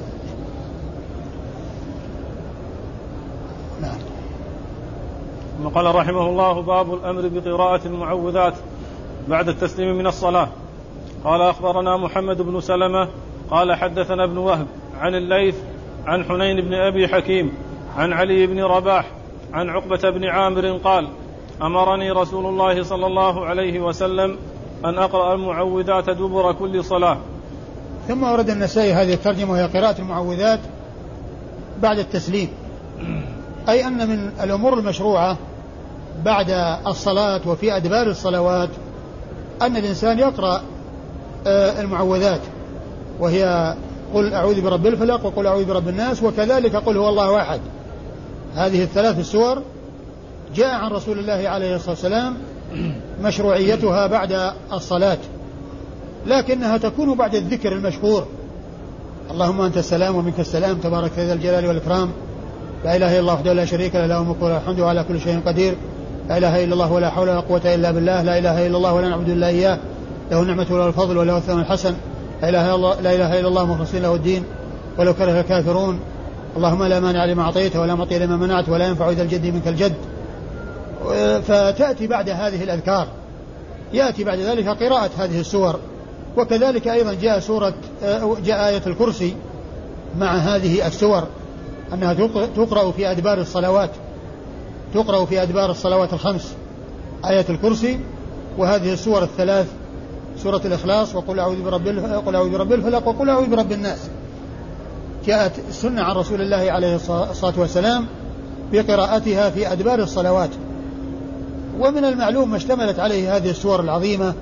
ثم 5.59 5.69
قال 5.69 5.95
رحمه 5.95 6.29
الله 6.29 6.63
باب 6.63 6.95
الأمر 6.95 7.29
بقراءة 7.29 7.87
المعوذات 7.87 8.55
بعد 9.29 9.49
التسليم 9.49 9.99
من 9.99 10.07
الصلاة. 10.07 10.49
قال 11.25 11.43
أخبرنا 11.43 11.97
محمد 11.97 12.43
بن 12.43 12.61
سلمة 12.61 13.09
قال 13.51 13.75
حدثنا 13.75 14.25
ابن 14.25 14.37
وهب 14.39 14.67
عن 15.01 15.15
الليث 15.15 15.57
عن 16.07 16.25
حنين 16.25 16.61
بن 16.61 16.75
أبي 16.75 17.09
حكيم 17.09 17.53
عن 17.97 18.13
علي 18.13 18.47
بن 18.47 18.63
رباح 18.63 19.11
عن 19.53 19.69
عقبة 19.69 20.11
بن 20.11 20.25
عامر 20.25 20.79
قال 20.85 21.09
أمرني 21.63 22.11
رسول 22.11 22.47
الله 22.47 22.83
صلى 22.83 23.07
الله 23.07 23.47
عليه 23.47 23.81
وسلم 23.81 24.37
أن 24.85 24.99
أقرأ 24.99 25.35
المعوذات 25.35 26.11
دبر 26.11 26.53
كل 26.53 26.85
صلاة. 26.85 27.19
ثم 28.09 28.23
ورد 28.23 28.51
النسائي 28.51 28.93
هذه 28.93 29.15
الترجمة 29.15 29.53
وهي 29.53 29.67
قراءة 29.67 29.99
المعوذات 29.99 30.61
بعد 31.83 31.99
التسليم. 31.99 32.49
أي 33.69 33.87
أن 33.87 34.09
من 34.09 34.31
الأمور 34.43 34.79
المشروعة 34.79 35.37
بعد 36.25 36.51
الصلاة 36.87 37.41
وفي 37.47 37.77
أدبار 37.77 38.07
الصلوات 38.07 38.69
أن 39.63 39.77
الإنسان 39.77 40.19
يقرأ 40.19 40.63
آه، 41.47 41.81
المعوذات. 41.81 42.41
وهي 43.21 43.75
قل 44.15 44.35
أعوذ 44.35 44.61
برب 44.61 44.87
الفلق 44.87 45.27
وقل 45.27 45.47
أعوذ 45.47 45.65
برب 45.65 45.89
الناس 45.89 46.23
وكذلك 46.23 46.77
قل 46.77 46.97
هو 46.97 47.09
الله 47.09 47.43
أحد. 47.43 47.61
هذه 48.55 48.83
الثلاث 48.83 49.19
السور 49.19 49.63
جاء 50.55 50.75
عن 50.75 50.91
رسول 50.91 51.19
الله 51.19 51.49
عليه 51.49 51.77
الصلاة 51.77 51.91
والسلام 51.91 52.37
مشروعيتها 53.25 54.07
بعد 54.07 54.53
الصلاة 54.73 55.19
لكنها 56.27 56.77
تكون 56.77 57.15
بعد 57.15 57.35
الذكر 57.35 57.73
المشهور. 57.73 58.27
اللهم 59.31 59.61
أنت 59.61 59.77
السلام 59.77 60.17
ومنك 60.17 60.41
السلام 60.41 60.77
تبارك 60.77 61.11
ذا 61.19 61.33
الجلال 61.33 61.67
والإكرام. 61.67 62.11
لا 62.85 62.97
إله 62.97 63.13
إلا 63.13 63.21
الله 63.21 63.35
وحده 63.35 63.53
لا 63.53 63.65
شريك 63.65 63.95
له 63.95 64.07
له 64.07 64.21
الملك 64.21 64.37
الحمد 64.43 64.81
وعلى 64.81 65.05
كل 65.05 65.21
شيء 65.21 65.41
قدير. 65.47 65.75
لا 66.29 66.39
إله 66.39 66.65
إلا 66.65 66.73
الله 66.73 66.93
ولا 66.93 67.11
حول 67.11 67.29
ولا 67.29 67.41
قوة 67.41 67.75
إلا 67.75 67.91
بالله. 67.91 68.23
لا 68.23 68.39
إله 68.39 68.67
إلا 68.67 68.77
الله 68.77 68.93
ولا 68.93 69.09
نعبد 69.09 69.29
إلا 69.29 69.49
إياه. 69.49 69.79
له 70.31 70.43
النعمة 70.43 70.67
وله 70.71 70.87
الفضل 70.87 71.19
وله 71.19 71.37
الثمن 71.37 71.61
الحسن. 71.61 71.95
لا 72.43 72.49
إله 72.49 72.67
إلا 72.67 72.75
الله, 72.75 73.01
لا 73.01 73.15
إله 73.15 73.41
إلا 73.41 73.49
الله 73.49 73.67
مخلصين 73.67 74.03
له 74.03 74.15
الدين. 74.15 74.43
ولو 74.99 75.15
كره 75.15 75.41
الكافرون. 75.41 76.01
اللهم 76.57 76.85
لا 76.85 77.01
مانع 77.01 77.25
لما 77.25 77.43
أعطيت 77.43 77.77
ولا 77.77 77.95
مطيع 77.95 78.19
لما 78.19 78.37
منعت 78.37 78.69
ولا 78.69 78.87
ينفع 78.87 79.11
ذا 79.11 79.23
الجد 79.23 79.47
منك 79.47 79.69
الجد. 79.69 79.95
فتأتي 81.41 82.07
بعد 82.07 82.31
هذه 82.31 82.63
الأذكار. 82.63 83.07
يأتي 83.93 84.25
بعد 84.25 84.39
ذلك 84.39 84.69
قراءة 84.69 85.11
هذه 85.19 85.41
السور. 85.41 85.79
وكذلك 86.37 86.89
أيضا 86.89 87.15
جاء 87.15 87.41
سورة 87.41 87.75
جاء 88.45 88.69
آية 88.69 88.83
الكرسي 88.87 89.37
مع 90.19 90.33
هذه 90.37 90.87
السور. 90.87 91.25
أنها 91.93 92.15
تقرأ 92.57 92.91
في 92.91 93.11
أدبار 93.11 93.39
الصلوات. 93.39 93.91
تقرأ 94.95 95.25
في 95.25 95.43
أدبار 95.43 95.71
الصلوات 95.71 96.13
الخمس. 96.13 96.55
آية 97.25 97.47
الكرسي 97.49 97.99
وهذه 98.59 98.93
السور 98.93 99.23
الثلاث. 99.23 99.67
سورة 100.43 100.61
الإخلاص 100.65 101.15
وقل 101.15 101.41
أعوذ 101.41 101.63
برب 101.63 101.89
قل 102.27 102.35
أعوذ 102.35 102.51
برب 102.51 102.73
الفلق 102.73 103.09
وقل 103.09 103.31
أعوذ 103.31 103.47
برب 103.51 103.73
الناس. 103.73 103.99
جاءت 105.27 105.53
السنة 105.69 106.03
عن 106.03 106.17
رسول 106.17 106.41
الله 106.41 106.73
عليه 106.73 106.95
الصلاة 106.97 107.55
والسلام 107.57 108.07
بقراءتها 108.73 109.51
في 109.51 109.73
أدبار 109.73 109.99
الصلوات. 109.99 110.51
ومن 111.81 112.05
المعلوم 112.05 112.51
ما 112.51 112.57
اشتملت 112.57 112.99
عليه 112.99 113.37
هذه 113.37 113.51
السور 113.51 113.81
العظيمة 113.81 114.35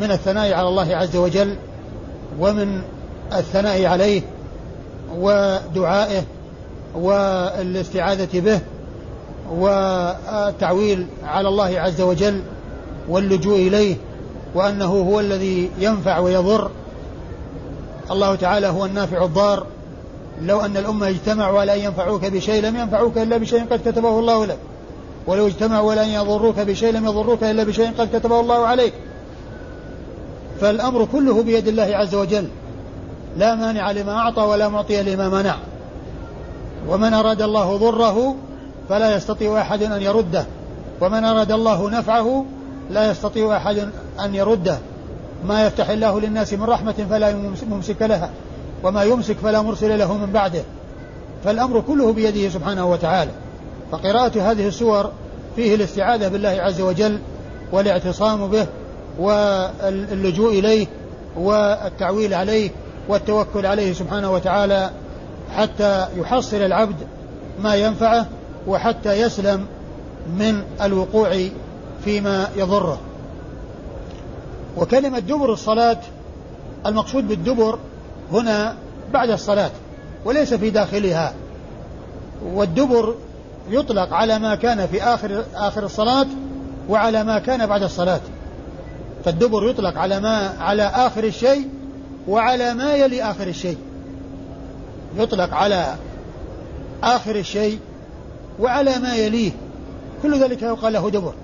من 0.00 0.10
الثناء 0.10 0.52
على 0.52 0.68
الله 0.68 0.96
عز 0.96 1.16
وجل 1.16 1.56
ومن 2.40 2.82
الثناء 3.32 3.84
عليه 3.84 4.22
ودعائه 5.18 6.22
والاستعاذة 6.94 8.40
به 8.40 8.60
والتعويل 9.50 11.06
على 11.24 11.48
الله 11.48 11.80
عز 11.80 12.00
وجل 12.00 12.42
واللجوء 13.08 13.56
إليه 13.56 13.96
وأنه 14.54 14.86
هو 14.86 15.20
الذي 15.20 15.70
ينفع 15.78 16.18
ويضر. 16.18 16.70
الله 18.10 18.34
تعالى 18.34 18.66
هو 18.66 18.84
النافع 18.84 19.24
الضار. 19.24 19.66
لو 20.42 20.60
أن 20.60 20.76
الأمة 20.76 21.08
اجتمعوا 21.08 21.60
على 21.60 21.74
أن 21.74 21.80
ينفعوك 21.80 22.24
بشيء 22.24 22.62
لم 22.62 22.76
ينفعوك 22.76 23.18
إلا 23.18 23.36
بشيء 23.36 23.64
قد 23.70 23.80
كتبه 23.88 24.18
الله 24.18 24.46
لك. 24.46 24.58
ولو 25.26 25.46
اجتمعوا 25.46 26.04
أن 26.04 26.08
يضروك 26.08 26.60
بشيء 26.60 26.92
لم 26.92 27.06
يضروك 27.06 27.44
إلا 27.44 27.64
بشيء 27.64 27.90
قد 27.98 28.16
كتبه 28.16 28.40
الله 28.40 28.66
عليك. 28.66 28.92
فالأمر 30.60 31.04
كله 31.04 31.42
بيد 31.42 31.68
الله 31.68 31.96
عز 31.96 32.14
وجل. 32.14 32.48
لا 33.36 33.54
مانع 33.54 33.90
لما 33.90 34.12
أعطى 34.12 34.42
ولا 34.42 34.68
معطي 34.68 35.02
لما 35.02 35.28
منع. 35.28 35.56
ومن 36.88 37.14
أراد 37.14 37.42
الله 37.42 37.76
ضره 37.76 38.36
فلا 38.88 39.16
يستطيع 39.16 39.60
أحد 39.60 39.82
أن 39.82 40.02
يرده. 40.02 40.46
ومن 41.00 41.24
أراد 41.24 41.52
الله 41.52 41.90
نفعه 41.90 42.44
لا 42.90 43.10
يستطيع 43.10 43.56
أحد 43.56 43.88
أن 44.20 44.34
يرده. 44.34 44.78
ما 45.44 45.66
يفتح 45.66 45.88
الله 45.88 46.20
للناس 46.20 46.52
من 46.52 46.64
رحمة 46.64 47.06
فلا 47.10 47.34
ممسك 47.70 48.02
لها 48.02 48.30
وما 48.82 49.02
يمسك 49.02 49.36
فلا 49.36 49.62
مرسل 49.62 49.98
له 49.98 50.16
من 50.16 50.32
بعده. 50.32 50.62
فالأمر 51.44 51.80
كله 51.80 52.12
بيده 52.12 52.48
سبحانه 52.48 52.86
وتعالى. 52.90 53.30
فقراءة 53.92 54.50
هذه 54.50 54.68
السور 54.68 55.10
فيه 55.56 55.74
الاستعاذة 55.74 56.28
بالله 56.28 56.48
عز 56.48 56.80
وجل 56.80 57.18
والاعتصام 57.72 58.46
به 58.46 58.66
واللجوء 59.18 60.58
إليه 60.58 60.86
والتعويل 61.36 62.34
عليه 62.34 62.70
والتوكل 63.08 63.66
عليه 63.66 63.92
سبحانه 63.92 64.32
وتعالى 64.32 64.90
حتى 65.56 66.06
يحصل 66.16 66.56
العبد 66.56 66.96
ما 67.62 67.74
ينفعه 67.74 68.26
وحتى 68.66 69.20
يسلم 69.20 69.66
من 70.38 70.62
الوقوع 70.82 71.48
فيما 72.04 72.48
يضره. 72.56 72.98
وكلمة 74.76 75.18
دبر 75.18 75.52
الصلاة 75.52 75.98
المقصود 76.86 77.28
بالدبر 77.28 77.78
هنا 78.32 78.76
بعد 79.12 79.30
الصلاة 79.30 79.70
وليس 80.24 80.54
في 80.54 80.70
داخلها 80.70 81.34
والدبر 82.54 83.14
يطلق 83.70 84.12
على 84.12 84.38
ما 84.38 84.54
كان 84.54 84.86
في 84.86 85.02
آخر 85.02 85.44
آخر 85.54 85.84
الصلاة 85.84 86.26
وعلى 86.88 87.24
ما 87.24 87.38
كان 87.38 87.66
بعد 87.66 87.82
الصلاة. 87.82 88.20
فالدبر 89.24 89.70
يطلق 89.70 89.98
على 89.98 90.20
ما 90.20 90.54
على 90.60 90.82
آخر 90.82 91.24
الشيء 91.24 91.68
وعلى 92.28 92.74
ما 92.74 92.94
يلي 92.94 93.22
آخر 93.22 93.46
الشيء. 93.46 93.78
يطلق 95.16 95.54
على 95.54 95.94
آخر 97.02 97.36
الشيء 97.36 97.78
وعلى 98.60 98.98
ما 98.98 99.14
يليه. 99.14 99.52
كل 100.22 100.42
ذلك 100.42 100.62
يقال 100.62 100.92
له 100.92 101.10
دبر. 101.10 101.34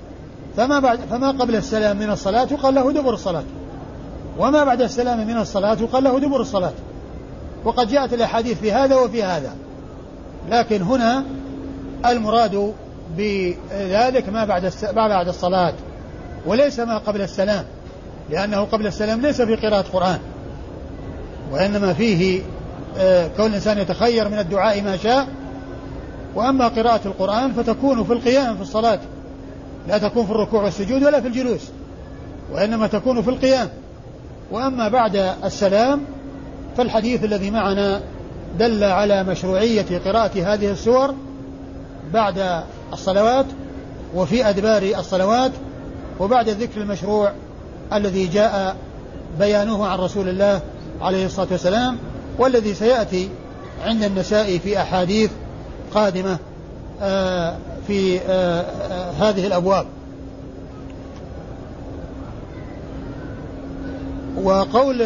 فما 0.56 0.80
بعد 0.80 0.98
فما 1.10 1.30
قبل 1.30 1.56
السلام 1.56 1.96
من 1.96 2.10
الصلاة 2.10 2.48
يقال 2.50 2.74
له 2.74 2.92
دبر 2.92 3.14
الصلاة. 3.14 3.44
وما 4.38 4.64
بعد 4.64 4.82
السلام 4.82 5.26
من 5.26 5.36
الصلاة 5.36 5.76
يقال 5.80 6.04
له 6.04 6.20
دبر 6.20 6.40
الصلاة. 6.40 6.72
وقد 7.64 7.88
جاءت 7.88 8.12
الأحاديث 8.12 8.60
في 8.60 8.72
هذا 8.72 8.96
وفي 8.96 9.22
هذا. 9.22 9.52
لكن 10.50 10.82
هنا 10.82 11.24
المراد 12.06 12.72
بذلك 13.16 14.28
ما 14.28 14.44
بعد 14.44 14.72
ما 14.96 15.08
بعد 15.08 15.28
الصلاة 15.28 15.74
وليس 16.46 16.80
ما 16.80 16.98
قبل 16.98 17.22
السلام 17.22 17.64
لأنه 18.30 18.60
قبل 18.60 18.86
السلام 18.86 19.20
ليس 19.20 19.42
في 19.42 19.54
قراءة 19.54 19.84
قرآن 19.92 20.18
وإنما 21.52 21.92
فيه 21.92 22.42
آه، 22.98 23.28
كون 23.36 23.46
الإنسان 23.46 23.78
يتخير 23.78 24.28
من 24.28 24.38
الدعاء 24.38 24.82
ما 24.82 24.96
شاء 24.96 25.26
وأما 26.34 26.68
قراءة 26.68 27.00
القرآن 27.06 27.52
فتكون 27.52 28.04
في 28.04 28.12
القيام 28.12 28.56
في 28.56 28.62
الصلاة 28.62 29.00
لا 29.88 29.98
تكون 29.98 30.26
في 30.26 30.30
الركوع 30.30 30.62
والسجود 30.62 31.02
ولا 31.02 31.20
في 31.20 31.28
الجلوس 31.28 31.60
وإنما 32.52 32.86
تكون 32.86 33.22
في 33.22 33.30
القيام. 33.30 33.68
وأما 34.50 34.88
بعد 34.88 35.16
السلام 35.44 36.04
فالحديث 36.76 37.24
الذي 37.24 37.50
معنا 37.50 38.00
دل 38.58 38.84
على 38.84 39.24
مشروعية 39.24 39.98
قراءة 40.04 40.54
هذه 40.54 40.70
السور 40.70 41.14
بعد 42.12 42.62
الصلوات 42.92 43.46
وفي 44.14 44.48
أدبار 44.48 44.82
الصلوات 44.82 45.52
وبعد 46.20 46.48
الذكر 46.48 46.80
المشروع 46.80 47.32
الذي 47.92 48.26
جاء 48.26 48.76
بيانه 49.38 49.86
عن 49.86 49.98
رسول 49.98 50.28
الله 50.28 50.60
عليه 51.00 51.26
الصلاة 51.26 51.48
والسلام 51.50 51.98
والذي 52.38 52.74
سيأتي 52.74 53.28
عند 53.84 54.02
النساء 54.02 54.58
في 54.58 54.80
أحاديث 54.80 55.30
قادمة 55.94 56.38
آه، 57.02 57.56
في 57.86 58.20
آه، 58.20 58.60
آه، 58.60 59.10
هذه 59.10 59.46
الأبواب. 59.46 59.86
وقول 64.42 65.02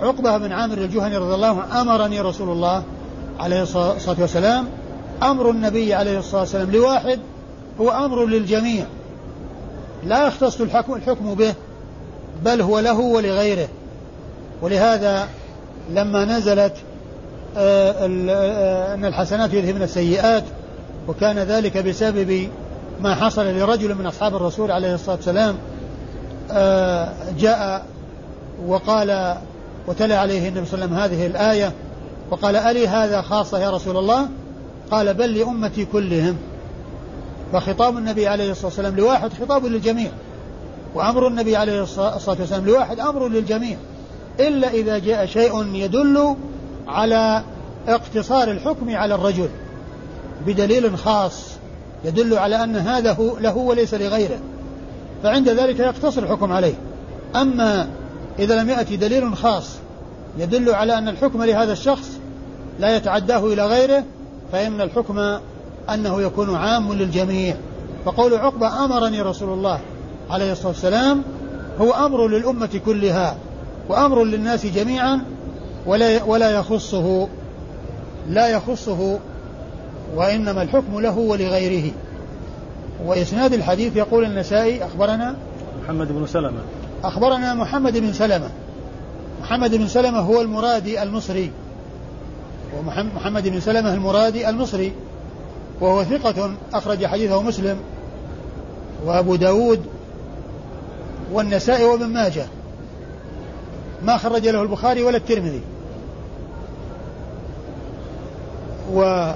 عقبة 0.00 0.38
بن 0.38 0.52
عامر 0.52 0.78
الجهني 0.78 1.16
رضي 1.16 1.34
الله 1.34 1.62
عنه 1.62 1.80
أمرني 1.80 2.20
رسول 2.20 2.48
الله 2.48 2.82
عليه 3.40 3.62
الصلاة 3.62 4.16
والسلام 4.20 4.66
أمر 5.30 5.50
النبي 5.50 5.94
عليه 5.94 6.18
الصلاة 6.18 6.40
والسلام 6.40 6.70
لواحد 6.70 7.20
هو 7.80 7.90
أمر 7.90 8.26
للجميع. 8.26 8.84
لا 10.06 10.26
يختص 10.26 10.60
الحكم, 10.60 11.34
به 11.34 11.54
بل 12.44 12.60
هو 12.60 12.78
له 12.78 13.00
ولغيره. 13.00 13.68
ولهذا 14.62 15.28
لما 15.90 16.24
نزلت 16.24 16.72
آه، 17.56 17.92
آه، 17.92 18.94
أن 18.94 19.04
الحسنات 19.04 19.54
يذهبن 19.54 19.82
السيئات 19.82 20.44
وكان 21.08 21.38
ذلك 21.38 21.78
بسبب 21.78 22.48
ما 23.00 23.14
حصل 23.14 23.46
لرجل 23.46 23.94
من 23.94 24.06
أصحاب 24.06 24.36
الرسول 24.36 24.70
عليه 24.70 24.94
الصلاة 24.94 25.16
والسلام 25.16 25.56
آه، 26.50 27.08
جاء 27.38 27.86
وقال 28.66 29.36
وتلا 29.86 30.18
عليه 30.18 30.48
النبي 30.48 30.66
صلى 30.66 30.84
الله 30.84 31.00
عليه 31.00 31.06
وسلم 31.06 31.18
هذه 31.18 31.26
الآية 31.26 31.72
وقال 32.30 32.56
ألي 32.56 32.88
هذا 32.88 33.22
خاصة 33.22 33.58
يا 33.58 33.70
رسول 33.70 33.96
الله؟ 33.96 34.28
قال 34.92 35.14
بل 35.14 35.38
لأمتي 35.38 35.84
كلهم. 35.84 36.36
فخطاب 37.52 37.96
النبي 37.96 38.28
عليه 38.28 38.50
الصلاة 38.50 38.66
والسلام 38.66 38.96
لواحد 38.96 39.32
خطاب 39.32 39.66
للجميع. 39.66 40.10
وأمر 40.94 41.28
النبي 41.28 41.56
عليه 41.56 41.82
الصلاة 41.82 42.36
والسلام 42.40 42.66
لواحد 42.66 43.00
أمر 43.00 43.28
للجميع. 43.28 43.76
إلا 44.40 44.70
إذا 44.70 44.98
جاء 44.98 45.26
شيء 45.26 45.74
يدل 45.74 46.36
على 46.88 47.42
اقتصار 47.88 48.50
الحكم 48.50 48.96
على 48.96 49.14
الرجل 49.14 49.48
بدليل 50.46 50.98
خاص 50.98 51.46
يدل 52.04 52.38
على 52.38 52.64
أن 52.64 52.76
هذا 52.76 53.12
هو 53.12 53.38
له 53.38 53.56
وليس 53.56 53.94
لغيره. 53.94 54.38
فعند 55.22 55.48
ذلك 55.48 55.78
يقتصر 55.78 56.22
الحكم 56.22 56.52
عليه. 56.52 56.74
أما 57.36 57.88
إذا 58.38 58.62
لم 58.62 58.70
يأتي 58.70 58.96
دليل 58.96 59.36
خاص 59.36 59.76
يدل 60.38 60.74
على 60.74 60.98
أن 60.98 61.08
الحكم 61.08 61.42
لهذا 61.42 61.72
الشخص 61.72 62.10
لا 62.80 62.96
يتعداه 62.96 63.46
إلى 63.46 63.66
غيره 63.66 64.04
فإن 64.52 64.80
الحكم 64.80 65.18
أنه 65.94 66.22
يكون 66.22 66.56
عام 66.56 66.92
للجميع. 66.92 67.56
فقول 68.04 68.34
عقبة 68.34 68.84
أمرني 68.84 69.20
رسول 69.20 69.52
الله 69.52 69.80
عليه 70.30 70.52
الصلاة 70.52 70.68
والسلام 70.68 71.22
هو 71.80 71.92
أمر 71.92 72.28
للأمة 72.28 72.80
كلها 72.86 73.36
وأمر 73.88 74.24
للناس 74.24 74.66
جميعا 74.66 75.20
ولا 75.86 76.22
ولا 76.22 76.50
يخصه 76.50 77.28
لا 78.28 78.48
يخصه 78.48 79.18
وإنما 80.16 80.62
الحكم 80.62 81.00
له 81.00 81.18
ولغيره. 81.18 81.90
وإسناد 83.04 83.52
الحديث 83.52 83.96
يقول 83.96 84.24
النسائي 84.24 84.84
أخبرنا 84.84 85.36
محمد 85.84 86.12
بن 86.12 86.26
سلمة. 86.26 86.60
أخبرنا 87.04 87.54
محمد 87.54 87.98
بن 87.98 88.12
سلمة. 88.12 88.50
محمد 89.42 89.74
بن 89.74 89.88
سلمة 89.88 90.18
هو 90.18 90.40
المرادي 90.40 91.02
المصري. 91.02 91.50
ومحمد 92.78 93.48
بن 93.48 93.60
سلمة 93.60 93.94
المرادي 93.94 94.48
المصري 94.48 94.92
وهو 95.80 96.04
ثقة 96.04 96.50
أخرج 96.74 97.06
حديثه 97.06 97.42
مسلم 97.42 97.78
وأبو 99.04 99.36
داود 99.36 99.86
والنسائي 101.32 101.84
وابن 101.84 102.06
ماجه 102.06 102.46
ما 104.02 104.16
خرج 104.16 104.48
له 104.48 104.62
البخاري 104.62 105.02
ولا 105.02 105.16
الترمذي. 105.16 105.60
و 108.92 109.32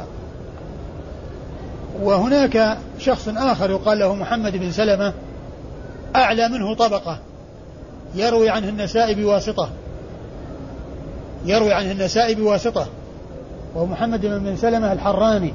وهناك 2.03 2.79
شخص 2.99 3.29
آخر 3.29 3.71
يقال 3.71 3.99
له 3.99 4.15
محمد 4.15 4.57
بن 4.57 4.73
سلمة 4.73 5.13
أعلى 6.17 6.49
منه 6.49 6.75
طبقة 6.75 7.19
يروي 8.15 8.51
عنه 8.51 8.69
النسائي 8.69 9.15
بواسطة 9.15 9.71
يروي 11.45 11.73
عنه 11.73 11.93
النسائي 11.93 12.35
بواسطة. 12.35 12.87
وهو 13.75 13.87
محمد 13.87 14.21
بن 14.21 14.57
سلمة 14.57 14.93
الحراني. 14.93 15.53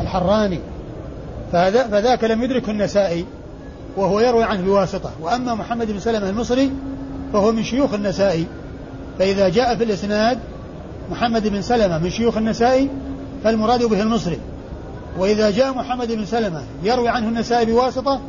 الحراني. 0.00 0.58
فذاك 1.52 2.24
لم 2.24 2.42
يدركه 2.42 2.70
النسائي 2.70 3.26
وهو 3.96 4.20
يروي 4.20 4.44
عنه 4.44 4.62
بواسطة. 4.62 5.10
وأما 5.20 5.54
محمد 5.54 5.90
بن 5.90 6.00
سلمة 6.00 6.28
المصري 6.28 6.72
فهو 7.32 7.52
من 7.52 7.64
شيوخ 7.64 7.94
النسائي. 7.94 8.46
فإذا 9.18 9.48
جاء 9.48 9.76
في 9.76 9.84
الإسناد 9.84 10.38
محمد 11.10 11.48
بن 11.48 11.62
سلمة 11.62 11.98
من 11.98 12.10
شيوخ 12.10 12.36
النسائي 12.36 12.90
فالمراد 13.44 13.84
به 13.84 14.02
المصري. 14.02 14.38
وإذا 15.18 15.50
جاء 15.50 15.72
محمد 15.72 16.12
بن 16.12 16.24
سلمة 16.24 16.62
يروي 16.82 17.08
عنه 17.08 17.28
النسائي 17.28 17.66
بواسطة 17.66 18.20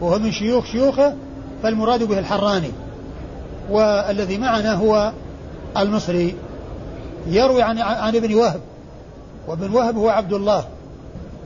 وهو 0.00 0.18
من 0.18 0.32
شيوخ 0.32 0.66
شيوخه 0.66 1.14
فالمراد 1.62 2.02
به 2.02 2.18
الحراني. 2.18 2.70
والذي 3.70 4.38
معنا 4.38 4.74
هو 4.74 5.12
المصري 5.76 6.34
يروي 7.26 7.62
عن 7.62 7.78
عن 7.78 8.16
ابن 8.16 8.34
وهب. 8.34 8.60
وابن 9.48 9.70
وهب 9.70 9.96
هو 9.96 10.08
عبد 10.08 10.32
الله. 10.32 10.64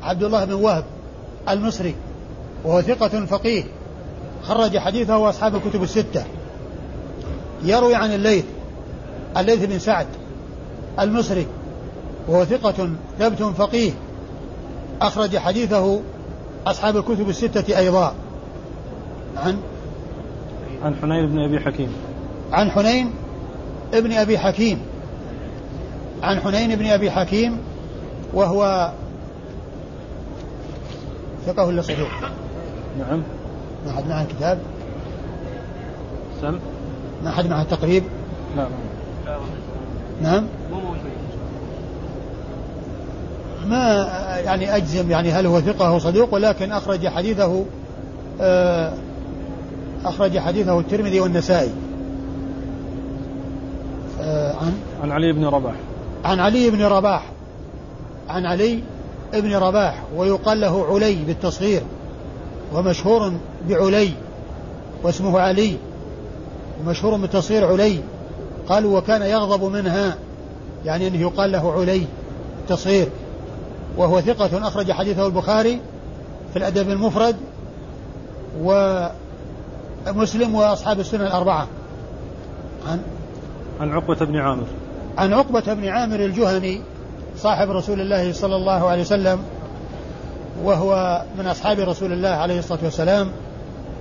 عبد 0.02 0.22
الله 0.22 0.44
بن 0.44 0.52
وهب 0.52 0.84
المصري. 1.48 1.94
وهو 2.64 2.82
ثقة 2.82 3.24
فقيه. 3.24 3.64
خرج 4.42 4.78
حديثه 4.78 5.28
أصحاب 5.28 5.56
الكتب 5.56 5.82
الستة. 5.82 6.24
يروي 7.64 7.94
عن 7.94 8.12
الليث. 8.12 8.44
الليث 9.36 9.64
بن 9.64 9.78
سعد 9.78 10.06
المصري. 11.00 11.46
وهو 12.28 12.44
ثقة 12.44 12.90
ثبت 13.18 13.42
فقيه. 13.42 13.92
أخرج 15.02 15.36
حديثه 15.36 16.00
أصحاب 16.66 16.96
الكتب 16.96 17.28
الستة 17.28 17.78
أيضا. 17.78 18.14
عن 19.36 19.58
عن 20.82 20.94
حنين 21.02 21.26
بن 21.26 21.38
أبي 21.38 21.60
حكيم. 21.60 21.92
عن 22.52 22.70
حنين 22.70 23.10
ابن 23.94 24.12
أبي 24.12 24.38
حكيم. 24.38 24.80
عن 26.22 26.40
حنين 26.40 26.76
بن 26.76 26.86
أبي 26.86 27.10
حكيم 27.10 27.58
وهو 28.34 28.90
ثقة 31.46 31.64
ولا 31.64 31.82
صدوق؟ 31.82 32.08
نعم. 32.98 33.22
ما 33.86 33.92
حد 33.92 34.08
معه 34.08 34.22
الكتاب؟ 34.22 34.58
سم. 36.42 36.58
ما 37.24 37.30
حد 37.30 37.46
معه 37.46 37.62
التقريب؟ 37.62 38.02
لا. 38.56 38.68
نعم. 40.22 40.46
ما 43.66 44.08
يعني 44.44 44.76
أجزم 44.76 45.10
يعني 45.10 45.32
هل 45.32 45.46
هو 45.46 45.60
ثقة 45.60 45.88
أو 45.88 45.98
صدوق؟ 45.98 46.34
ولكن 46.34 46.72
أخرج 46.72 47.08
حديثه 47.08 47.64
آه، 48.40 48.92
أخرج 50.04 50.38
حديثه 50.38 50.80
الترمذي 50.80 51.20
والنسائي. 51.20 51.70
آه، 54.20 54.54
عن؟ 54.56 54.72
عن 55.02 55.12
علي 55.12 55.32
بن 55.32 55.44
رباح. 55.44 55.74
عن 56.24 56.40
علي 56.40 56.70
بن 56.70 56.82
رباح. 56.82 57.22
عن 58.28 58.46
علي 58.46 58.82
بن 59.32 59.54
رباح 59.54 60.02
ويقال 60.16 60.60
له 60.60 60.86
علي 60.94 61.14
بالتصغير 61.14 61.82
ومشهور 62.74 63.32
بعلي 63.68 64.12
واسمه 65.02 65.40
علي 65.40 65.76
ومشهور 66.80 67.16
بالتصغير 67.16 67.66
علي. 67.66 68.00
قالوا 68.68 68.98
وكان 68.98 69.22
يغضب 69.22 69.64
منها. 69.64 70.16
يعني 70.84 71.08
إنه 71.08 71.20
يقال 71.20 71.52
له 71.52 71.72
علي 71.72 72.06
تصغير 72.68 73.08
وهو 73.96 74.20
ثقة 74.20 74.68
أخرج 74.68 74.92
حديثه 74.92 75.26
البخاري 75.26 75.80
في 76.52 76.58
الأدب 76.58 76.90
المفرد 76.90 77.36
ومسلم 80.06 80.54
وأصحاب 80.54 81.00
السنة 81.00 81.26
الأربعة. 81.26 81.66
عن 82.86 83.00
عن 83.80 83.92
عقبة 83.92 84.14
بن 84.14 84.36
عامر. 84.36 84.66
عن 85.18 85.32
عقبة 85.32 85.74
بن 85.74 85.88
عامر 85.88 86.16
الجهني 86.16 86.80
صاحب 87.36 87.70
رسول 87.70 88.00
الله 88.00 88.32
صلى 88.32 88.56
الله 88.56 88.88
عليه 88.88 89.00
وسلم 89.00 89.42
وهو 90.62 91.22
من 91.38 91.46
أصحاب 91.46 91.78
رسول 91.78 92.12
الله 92.12 92.28
عليه 92.28 92.58
الصلاة 92.58 92.78
والسلام 92.84 93.30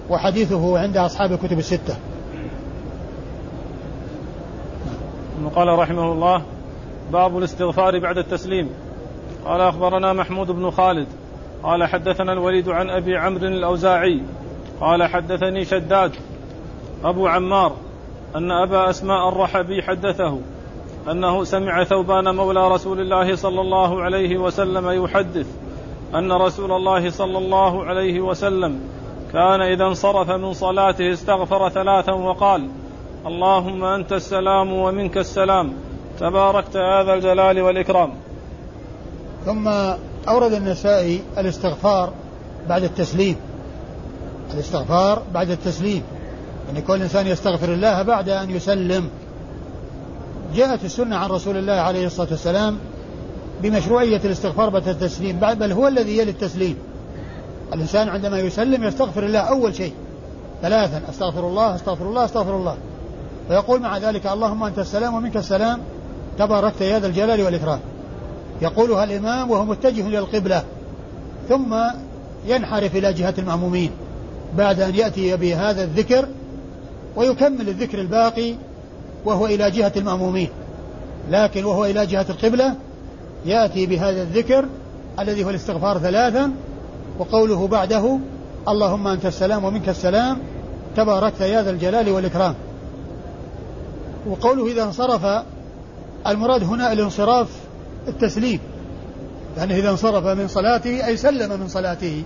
وحديثه 0.09 0.79
عند 0.79 0.97
أصحاب 0.97 1.31
الكتب 1.31 1.59
الستة. 1.59 1.95
قال 5.55 5.79
رحمه 5.79 6.11
الله 6.11 6.41
باب 7.11 7.37
الاستغفار 7.37 7.99
بعد 7.99 8.17
التسليم. 8.17 8.69
قال 9.45 9.61
أخبرنا 9.61 10.13
محمود 10.13 10.51
بن 10.51 10.71
خالد. 10.71 11.07
قال 11.63 11.83
حدثنا 11.83 12.33
الوليد 12.33 12.69
عن 12.69 12.89
أبي 12.89 13.17
عمرو 13.17 13.47
الأوزاعي. 13.47 14.21
قال 14.81 15.03
حدثني 15.03 15.65
شداد 15.65 16.11
أبو 17.03 17.27
عمار 17.27 17.73
أن 18.35 18.51
أبا 18.51 18.89
أسماء 18.89 19.29
الرحبي 19.29 19.83
حدثه. 19.83 20.39
أنه 21.11 21.43
سمع 21.43 21.83
ثوبان 21.83 22.35
مولى 22.35 22.67
رسول 22.67 22.99
الله 22.99 23.35
صلى 23.35 23.61
الله 23.61 24.01
عليه 24.03 24.37
وسلم 24.37 25.03
يحدث 25.03 25.47
أن 26.15 26.31
رسول 26.31 26.71
الله 26.71 27.09
صلى 27.09 27.37
الله 27.37 27.85
عليه 27.85 28.21
وسلم 28.21 28.79
كان 29.33 29.61
إذا 29.61 29.85
انصرف 29.85 30.29
من 30.29 30.53
صلاته 30.53 31.13
استغفر 31.13 31.69
ثلاثا 31.69 32.11
وقال 32.11 32.69
اللهم 33.25 33.83
أنت 33.83 34.13
السلام 34.13 34.73
ومنك 34.73 35.17
السلام 35.17 35.73
تباركت 36.19 36.75
يا 36.75 37.03
ذا 37.03 37.13
الجلال 37.13 37.61
والإكرام. 37.61 38.13
ثم 39.45 39.67
أورد 40.27 40.53
النسائي 40.53 41.21
الاستغفار 41.37 42.13
بعد 42.69 42.83
التسليم. 42.83 43.35
الاستغفار 44.53 45.21
بعد 45.33 45.49
التسليم. 45.49 46.03
يعني 46.67 46.81
كل 46.81 47.01
إنسان 47.01 47.27
يستغفر 47.27 47.73
الله 47.73 48.01
بعد 48.01 48.29
أن 48.29 48.49
يسلم. 48.51 49.09
جاءت 50.55 50.85
السنة 50.85 51.15
عن 51.15 51.29
رسول 51.29 51.57
الله 51.57 51.73
عليه 51.73 52.05
الصلاة 52.05 52.27
والسلام 52.31 52.77
بمشروعية 53.63 54.21
الاستغفار 54.25 54.69
بعد 54.69 54.87
التسليم 54.87 55.39
بل 55.39 55.71
هو 55.71 55.87
الذي 55.87 56.17
يلي 56.17 56.31
التسليم. 56.31 56.77
الإنسان 57.73 58.09
عندما 58.09 58.39
يسلم 58.39 58.83
يستغفر 58.83 59.25
الله 59.25 59.39
أول 59.39 59.75
شيء. 59.75 59.93
ثلاثا 60.61 61.01
أستغفر 61.09 61.47
الله 61.47 61.75
أستغفر 61.75 62.05
الله 62.05 62.25
أستغفر 62.25 62.55
الله. 62.55 62.77
ويقول 63.49 63.81
مع 63.81 63.97
ذلك 63.97 64.27
اللهم 64.27 64.63
أنت 64.63 64.79
السلام 64.79 65.13
ومنك 65.13 65.37
السلام 65.37 65.79
تباركت 66.39 66.81
يا 66.81 66.99
ذا 66.99 67.07
الجلال 67.07 67.41
والإكرام. 67.41 67.79
يقولها 68.61 69.03
الإمام 69.03 69.51
وهو 69.51 69.65
متجه 69.65 70.07
إلى 70.07 70.19
القبلة 70.19 70.63
ثم 71.49 71.75
ينحرف 72.47 72.95
إلى 72.95 73.13
جهة 73.13 73.33
المأمومين 73.37 73.91
بعد 74.57 74.79
أن 74.79 74.95
يأتي 74.95 75.37
بهذا 75.37 75.83
الذكر 75.83 76.27
ويكمل 77.15 77.69
الذكر 77.69 78.01
الباقي 78.01 78.55
وهو 79.27 79.45
إلى 79.45 79.71
جهة 79.71 79.91
المأمومين. 79.97 80.49
لكن 81.31 81.65
وهو 81.65 81.85
إلى 81.85 82.05
جهة 82.05 82.25
القبلة 82.29 82.75
يأتي 83.45 83.85
بهذا 83.85 84.21
الذكر 84.21 84.65
الذي 85.19 85.43
هو 85.43 85.49
الاستغفار 85.49 85.99
ثلاثا 85.99 86.51
وقوله 87.19 87.67
بعده 87.67 88.19
اللهم 88.67 89.07
أنت 89.07 89.25
السلام 89.25 89.63
ومنك 89.63 89.89
السلام 89.89 90.37
تباركت 90.95 91.41
يا 91.41 91.61
ذا 91.61 91.69
الجلال 91.69 92.09
والإكرام. 92.09 92.55
وقوله 94.29 94.67
إذا 94.67 94.83
انصرف 94.83 95.43
المراد 96.27 96.63
هنا 96.63 96.93
الانصراف 96.93 97.47
التسليم. 98.07 98.59
لأنه 99.57 99.75
إذا 99.75 99.89
انصرف 99.89 100.25
من 100.25 100.47
صلاته 100.47 101.07
أي 101.07 101.17
سلم 101.17 101.59
من 101.59 101.67
صلاته. 101.67 102.23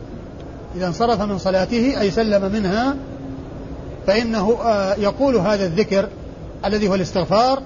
إذا 0.75 0.87
انصرف 0.87 1.21
من 1.21 1.37
صلاته 1.37 2.01
أي 2.01 2.11
سلم 2.11 2.51
منها 2.51 2.95
فإنه 4.07 4.57
آه، 4.63 4.95
يقول 4.95 5.35
هذا 5.35 5.65
الذكر 5.65 6.07
الذي 6.65 6.88
هو 6.88 6.95
الاستغفار 6.95 7.62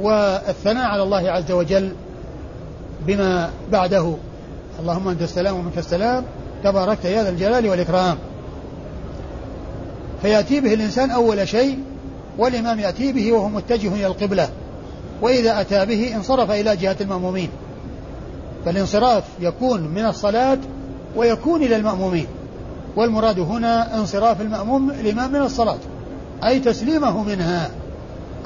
والثناء 0.00 0.86
على 0.86 1.02
الله 1.02 1.30
عز 1.30 1.52
وجل 1.52 1.92
بما 3.06 3.50
بعده. 3.72 4.14
اللهم 4.80 5.08
أنت 5.08 5.22
السلام 5.22 5.56
ومنك 5.56 5.78
السلام. 5.78 6.24
تباركت 6.64 7.04
يا 7.04 7.22
ذا 7.22 7.28
الجلال 7.28 7.68
والإكرام. 7.68 8.18
فيأتي 10.22 10.60
به 10.60 10.74
الإنسان 10.74 11.10
أول 11.10 11.48
شيء 11.48 11.78
والإمام 12.38 12.80
يأتي 12.80 13.12
به 13.12 13.32
وهو 13.32 13.48
متجه 13.48 13.94
إلى 13.94 14.06
القبلة. 14.06 14.48
وإذا 15.22 15.60
أتى 15.60 15.86
به 15.86 16.16
انصرف 16.16 16.50
إلى 16.50 16.76
جهة 16.76 16.96
المأمومين. 17.00 17.48
فالانصراف 18.64 19.24
يكون 19.40 19.80
من 19.80 20.06
الصلاة 20.06 20.58
ويكون 21.16 21.62
إلى 21.62 21.76
المأمومين. 21.76 22.26
والمراد 22.96 23.38
هنا 23.38 23.98
انصراف 23.98 24.40
المأموم 24.40 24.90
الإمام 24.90 25.32
من 25.32 25.42
الصلاة. 25.42 25.78
أي 26.44 26.60
تسليمه 26.60 27.22
منها 27.22 27.70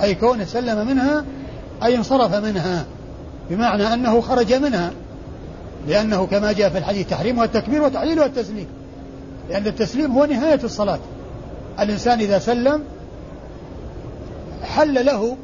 أي 0.03 0.14
كونه 0.14 0.44
سلم 0.44 0.87
منها 0.87 1.24
أي 1.83 1.96
انصرف 1.96 2.35
منها 2.35 2.85
بمعنى 3.50 3.94
أنه 3.94 4.20
خرج 4.20 4.53
منها 4.53 4.90
لأنه 5.88 6.26
كما 6.26 6.53
جاء 6.53 6.70
في 6.70 6.79
الحديث 6.79 7.09
تحريمها 7.09 7.44
التكبير 7.44 7.83
وتحليلها 7.83 8.26
التسليم 8.26 8.66
لأن 9.50 9.66
التسليم 9.66 10.12
هو 10.12 10.24
نهاية 10.24 10.61
الصلاة. 10.64 10.98
الإنسان 11.81 12.20
إذا 12.20 12.38
سلم 12.38 12.83
حل 14.62 15.07
له 15.07 15.37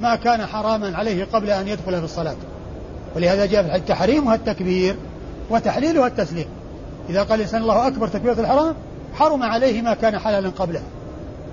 ما 0.00 0.16
كان 0.16 0.46
حراما 0.46 0.96
عليه 0.96 1.24
قبل 1.24 1.50
أن 1.50 1.68
يدخل 1.68 1.98
في 1.98 2.04
الصلاة. 2.04 2.36
ولهذا 3.16 3.46
جاء 3.46 3.62
في 3.62 3.68
الحديث 3.68 3.88
تحريمها 3.88 4.34
التكبير 4.34 4.96
وتحليلها 5.50 6.06
التسليم 6.06 6.46
إذا 7.08 7.22
قال 7.22 7.34
الإنسان 7.34 7.62
الله 7.62 7.86
أكبر 7.86 8.08
تكبيرة 8.08 8.40
الحرام 8.40 8.74
حرم 9.14 9.42
عليه 9.42 9.82
ما 9.82 9.94
كان 9.94 10.18
حلالا 10.18 10.48
قبله. 10.48 10.80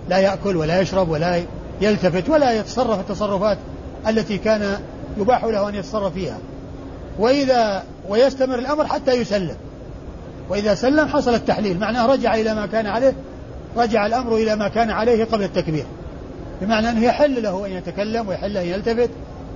لا 0.10 0.18
يأكل 0.18 0.58
ولا 0.58 0.82
يشرب 0.82 1.10
ولا 1.10 1.42
يلتفت 1.82 2.30
ولا 2.30 2.52
يتصرف 2.52 3.00
التصرفات 3.00 3.58
التي 4.08 4.38
كان 4.38 4.80
يباح 5.18 5.44
له 5.44 5.70
أن 5.70 5.76
يتصرف 5.76 6.14
فيها. 6.14 6.38
وإذا 7.20 7.84
ويستمر 8.10 8.60
الأمر 8.60 8.88
حتى 8.88 9.14
يسلم. 9.14 9.56
وإذا 10.50 10.76
سلم 10.76 11.08
حصل 11.08 11.34
التحليل. 11.34 11.80
معناه 11.80 12.06
رجع 12.06 12.36
إلى 12.36 12.56
ما 12.56 12.66
كان 12.66 12.88
عليه 12.88 13.14
رجع 13.78 14.06
الأمر 14.06 14.36
إلى 14.36 14.56
ما 14.56 14.68
كان 14.68 14.92
عليه 14.92 15.26
قبل 15.26 15.44
التكبير. 15.44 15.86
بمعنى 16.62 16.90
أنه 16.90 17.04
يحل 17.04 17.44
له 17.44 17.66
أن 17.66 17.72
يتكلم 17.72 18.28
ويحل 18.28 18.58
أن 18.58 18.66
يلتفت 18.66 19.10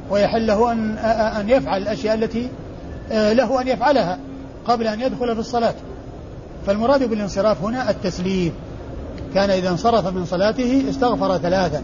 ويحل 0.10 0.48
له 0.48 0.72
أن 0.72 0.98
أن 1.40 1.50
يفعل 1.50 1.82
الأشياء 1.82 2.16
التي 2.16 2.50
آه، 3.12 3.34
له 3.34 3.62
أن 3.62 3.68
يفعلها 3.68 4.20
قبل 4.68 4.88
أن 4.88 5.02
يدخل 5.02 5.34
في 5.34 5.40
الصلاة. 5.40 5.74
فالمراد 6.68 7.10
بالانصراف 7.10 7.64
هنا 7.64 7.90
التسليم. 7.90 8.54
كان 9.36 9.50
إذا 9.50 9.70
انصرف 9.70 10.08
من 10.08 10.26
صلاته 10.26 10.86
استغفر 10.89 11.38
ثلاثا. 11.38 11.84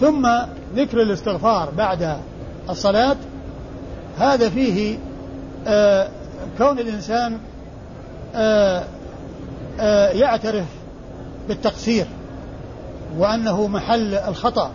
ثم 0.00 0.28
ذكر 0.76 1.02
الاستغفار 1.02 1.70
بعد 1.70 2.16
الصلاة 2.70 3.16
هذا 4.18 4.50
فيه 4.50 4.98
آه 5.66 6.08
كون 6.58 6.78
الإنسان 6.78 7.38
آه 8.34 8.84
آه 9.80 10.08
يعترف 10.08 10.64
بالتقصير 11.48 12.06
وأنه 13.18 13.66
محل 13.66 14.14
الخطأ 14.14 14.70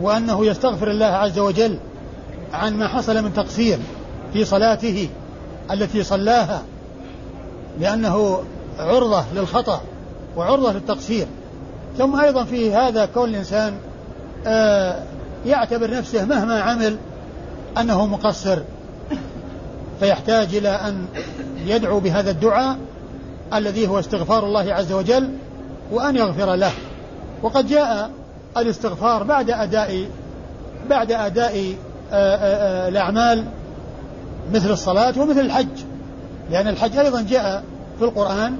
وأنه 0.00 0.46
يستغفر 0.46 0.90
الله 0.90 1.06
عز 1.06 1.38
وجل 1.38 1.78
عن 2.52 2.76
ما 2.76 2.88
حصل 2.88 3.24
من 3.24 3.32
تقصير 3.32 3.78
في 4.32 4.44
صلاته 4.44 5.08
التي 5.70 6.02
صلاها 6.02 6.62
لأنه 7.80 8.42
عرضة 8.78 9.24
للخطأ. 9.34 9.80
وعرضة 10.38 10.72
للتقصير. 10.72 11.26
ثم 11.98 12.20
أيضا 12.20 12.44
في 12.44 12.74
هذا 12.74 13.06
كون 13.06 13.28
الإنسان 13.28 13.74
آه 14.46 15.02
يعتبر 15.46 15.90
نفسه 15.90 16.24
مهما 16.24 16.60
عمل 16.60 16.96
أنه 17.78 18.06
مقصر. 18.06 18.58
فيحتاج 20.00 20.54
إلى 20.54 20.68
أن 20.68 21.06
يدعو 21.66 22.00
بهذا 22.00 22.30
الدعاء 22.30 22.76
الذي 23.54 23.88
هو 23.88 23.98
استغفار 23.98 24.46
الله 24.46 24.74
عز 24.74 24.92
وجل 24.92 25.30
وأن 25.92 26.16
يغفر 26.16 26.54
له. 26.54 26.72
وقد 27.42 27.66
جاء 27.66 28.10
الاستغفار 28.56 29.22
بعد 29.22 29.50
أداء 29.50 30.08
بعد 30.90 31.12
أداء 31.12 31.74
آه، 32.12 32.36
آه، 32.36 32.88
الأعمال 32.88 33.44
مثل 34.52 34.70
الصلاة 34.70 35.14
ومثل 35.18 35.40
الحج. 35.40 35.84
لأن 36.50 36.68
الحج 36.68 36.96
أيضا 36.96 37.22
جاء 37.22 37.64
في 37.98 38.04
القرآن 38.04 38.56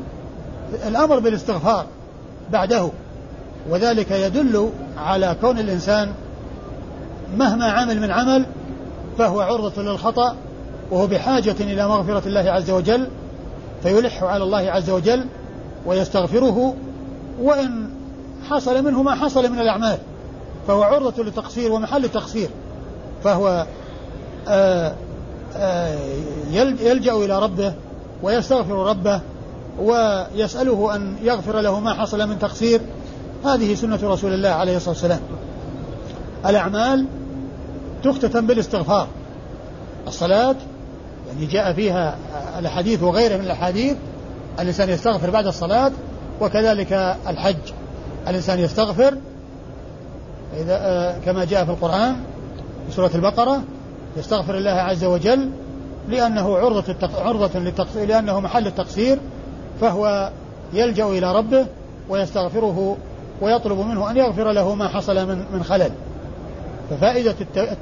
الأمر 0.87 1.19
بالاستغفار 1.19 1.87
بعده. 2.53 2.91
وذلك 3.71 4.11
يدل 4.11 4.71
على 4.97 5.37
كون 5.41 5.59
الإنسان 5.59 6.13
مهما 7.37 7.67
عمل 7.67 8.01
من 8.01 8.11
عمل 8.11 8.47
فهو 9.19 9.41
عرضة 9.41 9.83
للخطأ 9.83 10.37
وهو 10.91 11.07
بحاجة 11.07 11.57
إلى 11.61 11.89
مغفرة 11.89 12.23
الله 12.27 12.51
عز 12.51 12.71
وجل 12.71 13.09
فيلح 13.83 14.23
على 14.23 14.45
الله 14.45 14.59
عز 14.59 14.91
وجل 14.91 15.27
ويستغفره 15.87 16.75
وإن 17.41 17.91
حصل 18.51 18.85
منه 18.85 19.03
ما 19.03 19.15
حصل 19.15 19.53
من 19.53 19.59
الأعمال 19.59 19.99
فهو 20.69 20.83
عرضة 20.83 21.23
للتقصير 21.23 21.73
ومحل 21.73 22.09
تقصير 22.09 22.49
فهو 23.25 23.67
آآ 24.49 24.95
آآ 25.57 25.99
يلجأ 26.81 27.13
إلى 27.13 27.39
ربه 27.39 27.73
ويستغفر 28.23 28.75
ربه 28.75 29.21
ويسأله 29.81 30.95
أن 30.95 31.17
يغفر 31.23 31.61
له 31.61 31.81
ما 31.81 31.95
حصل 31.95 32.29
من 32.29 32.39
تقصير. 32.39 32.81
هذه 33.45 33.75
سنة 33.75 33.99
رسول 34.03 34.35
الله 34.35 34.49
عليه 34.49 34.77
الصلاة 34.77 34.95
والسلام. 34.95 35.21
الأعمال 36.47 37.07
تختتم 38.05 38.47
بالاستغفار. 38.47 39.09
الصلاة 40.07 40.57
يعني 41.29 41.47
جاء 41.47 41.73
فيها 41.73 42.17
الأحاديث 42.59 43.03
وغيرها 43.03 43.37
من 43.37 43.45
الأحاديث. 43.45 43.97
الإنسان 44.61 44.89
يستغفر 44.89 45.31
بعد 45.31 45.47
الصلاة 45.47 45.93
وكذلك 46.41 46.93
الحج. 47.29 47.57
الإنسان 48.29 48.59
يستغفر 48.59 49.15
إذا 50.57 50.77
آه، 50.81 51.19
كما 51.19 51.45
جاء 51.45 51.65
في 51.65 51.71
القرآن 51.71 52.17
في 52.89 52.95
سورة 52.95 53.11
البقرة 53.15 53.63
يستغفر 54.17 54.59
الله 54.59 54.71
عز 54.71 55.05
وجل 55.05 55.51
لأنه 56.09 56.59
عرضة 56.59 56.95
عرضة 57.15 57.59
لأنه 57.95 58.41
محل 58.41 58.67
التقصير. 58.67 59.19
فهو 59.81 60.31
يلجأ 60.73 61.05
إلى 61.05 61.37
ربه 61.37 61.67
ويستغفره 62.09 62.97
ويطلب 63.41 63.79
منه 63.79 64.11
أن 64.11 64.17
يغفر 64.17 64.53
له 64.53 64.75
ما 64.75 64.89
حصل 64.89 65.29
من 65.29 65.45
من 65.53 65.63
خلل. 65.63 65.91
ففائدة 66.91 67.35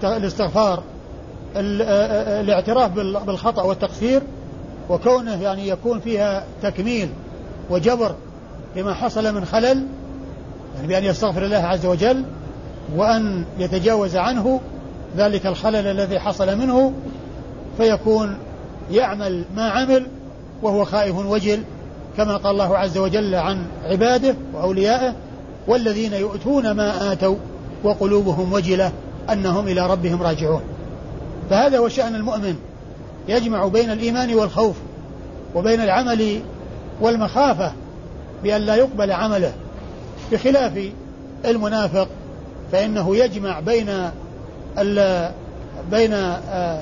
الاستغفار 0.05 0.83
الاعتراف 1.57 2.91
بالخطأ 3.27 3.63
والتقصير 3.63 4.23
وكونه 4.91 5.43
يعني 5.43 5.69
يكون 5.69 6.01
فيها 6.01 6.45
تكميل 6.63 7.09
وجبر 7.71 8.15
لما 8.77 8.95
حصل 8.95 9.35
من 9.35 9.45
خلل 9.45 9.87
يعني 10.77 10.89
بأن 10.89 11.05
يستغفر 11.05 11.45
الله 11.45 11.57
عز 11.57 11.87
وجل 11.87 12.25
وأن 12.97 13.45
يتجاوز 13.59 14.17
عنه 14.17 14.61
ذلك 15.17 15.47
الخلل 15.47 15.87
الذي 15.87 16.19
حصل 16.19 16.59
منه 16.59 16.93
فيكون 17.77 18.39
يعمل 18.91 19.45
ما 19.57 19.69
عمل 19.71 20.07
وهو 20.63 20.85
خائف 20.85 21.17
وجل. 21.17 21.63
كما 22.17 22.37
قال 22.37 22.53
الله 22.53 22.79
عز 22.79 22.99
وجل 22.99 23.35
عن 23.35 23.67
عباده 23.85 24.35
وأوليائه 24.55 25.15
والذين 25.69 26.13
يؤتون 26.13 26.71
ما 26.71 27.13
آتوا 27.13 27.37
وقلوبهم 27.85 28.53
وجلة 28.53 28.93
أنهم 29.33 29.69
إلى 29.69 29.87
ربهم 29.87 30.23
راجعون. 30.23 30.63
فهذا 31.51 31.79
هو 31.79 31.89
شأن 31.89 32.15
المؤمن 32.15 32.57
يجمع 33.29 33.67
بين 33.67 33.91
الإيمان 33.91 34.35
والخوف 34.35 34.77
وبين 35.55 35.81
العمل 35.81 36.41
والمخافة 37.01 37.73
بأن 38.43 38.61
لا 38.61 38.75
يقبل 38.75 39.13
عمله. 39.13 39.53
بخلاف 40.33 40.91
المنافق 41.45 42.09
فإنه 42.73 43.17
يجمع 43.17 43.61
بين 43.61 44.11
بين 45.91 46.13
آه، 46.13 46.81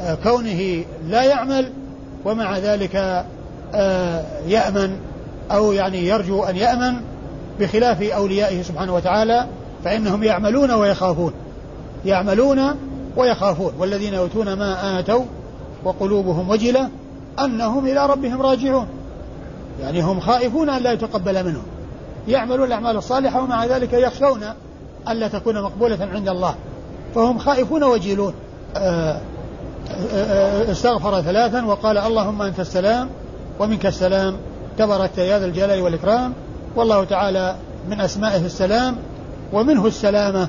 آه، 0.00 0.14
كونه 0.22 0.84
لا 1.08 1.22
يعمل 1.22 1.72
ومع 2.24 2.58
ذلك 2.58 3.24
يأمن 4.46 4.98
أو 5.50 5.72
يعني 5.72 6.06
يرجو 6.06 6.44
أن 6.44 6.56
يأمن 6.56 6.94
بخلاف 7.60 8.02
أوليائه 8.02 8.62
سبحانه 8.62 8.94
وتعالى 8.94 9.46
فإنهم 9.84 10.22
يعملون 10.22 10.70
ويخافون. 10.70 11.32
يعملون 12.04 12.60
ويخافون. 13.16 13.72
والذين 13.78 14.14
يؤتون 14.14 14.52
ما 14.52 15.00
آتوا 15.00 15.24
وقلوبهم 15.84 16.50
وجلة 16.50 16.88
أنهم 17.44 17.86
إلى 17.86 18.06
ربهم 18.06 18.42
راجعون. 18.42 18.86
يعني 19.80 20.00
هم 20.00 20.20
خائفون 20.20 20.70
أن 20.70 20.82
لا 20.82 20.92
يتقبل 20.92 21.44
منهم. 21.44 21.62
يعملون 22.28 22.66
الأعمال 22.66 22.96
الصالحة 22.96 23.42
ومع 23.42 23.66
ذلك 23.66 23.92
يخشون 23.92 24.44
ألا 25.08 25.28
تكون 25.28 25.62
مقبولة 25.62 26.08
عند 26.14 26.28
الله. 26.28 26.54
فهم 27.14 27.38
خائفون 27.38 27.84
وجيلون. 27.84 28.34
آه، 28.76 28.80
آه، 28.80 29.20
آه، 30.14 30.72
استغفر 30.72 31.22
ثلاثا 31.22 31.64
وقال 31.64 31.98
اللهم 31.98 32.42
أنت 32.42 32.60
السلام. 32.60 33.08
ومنك 33.58 33.86
السلام 33.86 34.36
تبارك 34.78 35.18
يا 35.18 35.38
ذا 35.38 35.46
الجلال 35.46 35.80
والإكرام. 35.80 36.32
والله 36.76 37.04
تعالى 37.04 37.56
من 37.90 38.00
أسمائه 38.00 38.46
السلام 38.46 38.96
ومنه 39.52 39.86
السلامة. 39.86 40.48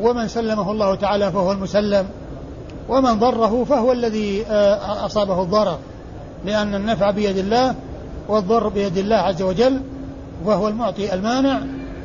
ومن 0.00 0.28
سلمه 0.28 0.70
الله 0.70 0.94
تعالى 0.94 1.32
فهو 1.32 1.52
المسلم. 1.52 2.06
ومن 2.88 3.18
ضره 3.18 3.64
فهو 3.64 3.92
الذي 3.92 4.46
أصابه 5.06 5.42
الضرر. 5.42 5.78
لأن 6.44 6.74
النفع 6.74 7.10
بيد 7.10 7.38
الله 7.38 7.74
والضر 8.28 8.68
بيد 8.68 8.98
الله 8.98 9.16
عز 9.16 9.42
وجل 9.42 9.80
وهو 10.44 10.68
المعطي 10.68 11.14
المانع. 11.14 11.60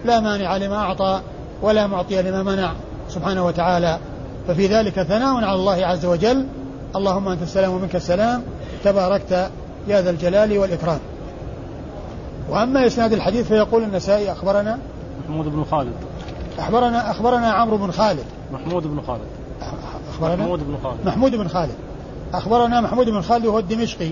لا 0.05 0.19
مانع 0.19 0.57
لما 0.57 0.75
أعطى 0.75 1.21
ولا 1.61 1.87
معطي 1.87 2.21
لما 2.21 2.43
منع 2.43 2.71
سبحانه 3.09 3.45
وتعالى. 3.45 3.97
ففي 4.47 4.67
ذلك 4.67 5.01
ثناء 5.01 5.35
على 5.35 5.55
الله 5.59 5.85
عز 5.85 6.05
وجل. 6.05 6.45
اللهم 6.95 7.27
أنت 7.27 7.41
السلام 7.41 7.71
ومنك 7.71 7.95
السلام. 7.95 8.43
تباركت 8.83 9.49
يا 9.87 10.01
ذا 10.01 10.09
الجلال 10.09 10.57
والإكرام. 10.57 10.99
وأما 12.49 12.87
إسناد 12.87 13.13
الحديث 13.13 13.47
فيقول 13.47 13.83
النسائي 13.83 14.31
أخبرنا 14.31 14.79
محمود 15.23 15.45
بن 15.45 15.63
خالد. 15.71 15.93
أخبرنا 16.59 17.11
أخبرنا 17.11 17.51
عمرو 17.51 17.77
بن 17.77 17.91
خالد. 17.91 18.25
محمود 18.53 18.87
بن 18.87 19.01
خالد. 19.07 19.27
أخبرنا؟ 20.09 20.35
محمود 20.35 20.59
بن 20.67 20.77
خالد. 20.83 21.05
محمود 21.05 21.35
بن 21.35 21.47
خالد. 21.47 21.75
أخبرنا 22.33 22.81
محمود 22.81 23.09
بن 23.09 23.21
خالد 23.21 23.45
وهو 23.45 23.59
الدمشقي. 23.59 24.09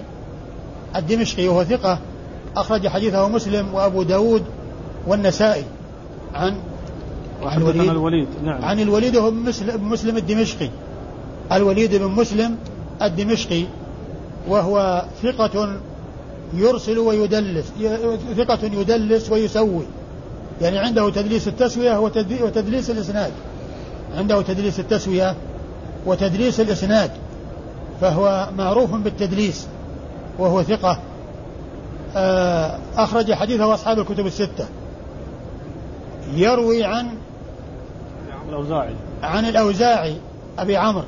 الدمشقي 0.95 1.47
وهو 1.47 1.63
ثقة. 1.63 1.99
أخرج 2.57 2.87
حديثه 2.87 3.27
مسلم 3.27 3.73
وأبو 3.73 4.03
داود 4.03 4.43
والنسائي 5.07 5.63
عن 6.35 6.57
عن 7.43 7.57
الوليد. 7.57 7.89
الوليد 7.89 8.27
نعم. 8.43 8.65
عن 8.65 8.79
الوليد 8.79 9.17
مسلم, 9.17 9.89
مسلم 9.89 10.17
الدمشقي. 10.17 10.69
الوليد 11.51 11.95
بن 11.95 12.07
مسلم 12.07 12.57
الدمشقي. 13.01 13.65
وهو 14.47 15.05
ثقة 15.23 15.79
يرسل 16.53 16.97
ويدلس 16.97 17.73
ثقة 18.37 18.59
يدلس 18.63 19.31
ويسوي. 19.31 19.85
يعني 20.61 20.77
عنده 20.77 21.09
تدليس 21.09 21.47
التسوية 21.47 21.99
وتدليس 22.41 22.89
الإسناد. 22.89 23.31
عنده 24.17 24.41
تدليس 24.41 24.79
التسوية 24.79 25.35
وتدليس 26.05 26.59
الإسناد. 26.59 27.11
فهو 28.01 28.49
معروف 28.57 28.91
بالتدليس 28.91 29.67
وهو 30.39 30.63
ثقة. 30.63 30.99
آه، 32.15 32.79
أخرج 32.97 33.33
حديثه 33.33 33.73
أصحاب 33.73 33.99
الكتب 33.99 34.25
الستة. 34.25 34.65
يروي 36.33 36.83
عن 36.83 37.07
الأوزاعي. 38.49 38.95
عن 39.23 39.45
الأوزاعي 39.45 40.15
أبي 40.59 40.77
عمرو. 40.77 41.05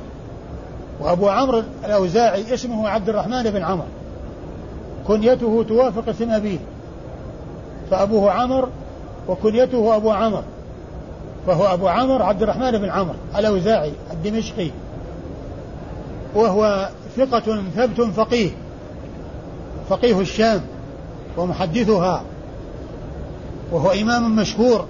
وأبو 1.00 1.28
عمرو 1.28 1.62
الأوزاعي 1.84 2.54
اسمه 2.54 2.88
عبد 2.88 3.08
الرحمن 3.08 3.42
بن 3.42 3.62
عمرو. 3.62 3.86
كنيته 5.06 5.64
توافق 5.68 6.08
اسم 6.08 6.30
أبيه 6.30 6.58
فأبوه 7.90 8.32
عمرو 8.32 8.68
وكنيته 9.28 9.96
أبو 9.96 10.10
عمرو. 10.10 10.42
فهو 11.46 11.74
أبو 11.74 11.88
عمرو 11.88 12.24
عبد 12.24 12.42
الرحمن 12.42 12.78
بن 12.78 12.90
عمرو 12.90 13.14
الأوزاعي 13.38 13.92
الدمشقي. 14.12 14.70
وهو 16.34 16.88
ثقة 17.16 17.62
ثبت 17.76 18.00
فقيه. 18.00 18.50
فقيه 19.88 20.20
الشام 20.20 20.60
ومحدثها. 21.36 22.22
وهو 23.72 23.90
إمام 23.90 24.36
مشهور 24.36 24.86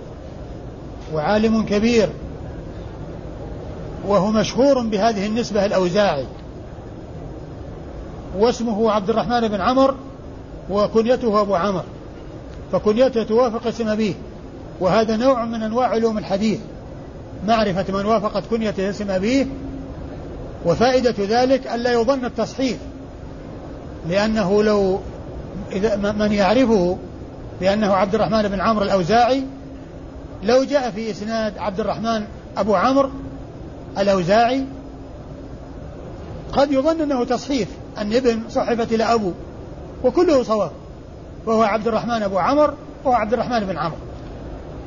وعالم 1.15 1.63
كبير. 1.63 2.09
وهو 4.09 4.31
مشهور 4.31 4.81
بهذه 4.81 5.27
النسبة 5.27 5.67
الأوزاعي. 5.67 6.27
واسمه 8.39 8.91
عبد 8.91 9.11
الرحمن 9.11 9.49
بن 9.49 9.61
عمر 9.61 9.95
وكنيته 10.71 11.41
أبو 11.41 11.55
عمر. 11.55 11.85
فكنيته 12.73 13.23
توافق 13.23 13.67
اسم 13.67 13.89
أبيه. 13.89 14.15
وهذا 14.81 15.17
نوع 15.17 15.45
من 15.45 15.63
أنواع 15.63 15.89
علوم 15.89 16.19
الحديث. 16.19 16.61
معرفة 17.47 17.85
من 17.89 18.07
وافقت 18.07 18.43
كنيته 18.51 18.91
اسم 18.91 19.11
أبيه. 19.11 19.47
وفائدة 20.67 21.15
ذلك 21.19 21.67
ألا 21.67 21.93
يظن 21.93 22.25
التصحيف 22.25 22.79
لأنه 24.09 24.63
لو 24.63 25.01
إذا 25.73 25.97
من 25.97 26.33
يعرفه 26.33 26.99
بأنه 27.61 27.95
عبد 27.95 28.15
الرحمن 28.15 28.49
بن 28.49 28.61
عمرو 28.61 28.85
الأوزاعي 28.85 29.43
لو 30.43 30.65
جاء 30.65 30.91
في 30.91 31.11
إسناد 31.11 31.59
عبد 31.59 31.81
الرحمن 31.81 32.25
أبو 32.57 32.75
عمرو 32.75 33.11
الأوزاعي 33.99 34.65
قد 36.53 36.73
يظن 36.73 37.01
أنه 37.01 37.25
تصحيف 37.25 37.69
أن 37.99 38.13
ابن 38.13 38.43
صحفت 38.51 38.93
إلى 38.93 39.05
أبو 39.05 39.33
وكله 40.05 40.43
صواب 40.43 40.71
وهو 41.47 41.63
عبد 41.63 41.89
الرحمن 41.89 42.23
أبو 42.23 42.39
عمر 42.39 42.75
وهو 43.05 43.15
عبد 43.15 43.33
الرحمن 43.33 43.61
بن 43.61 43.79
عمرو. 43.79 43.99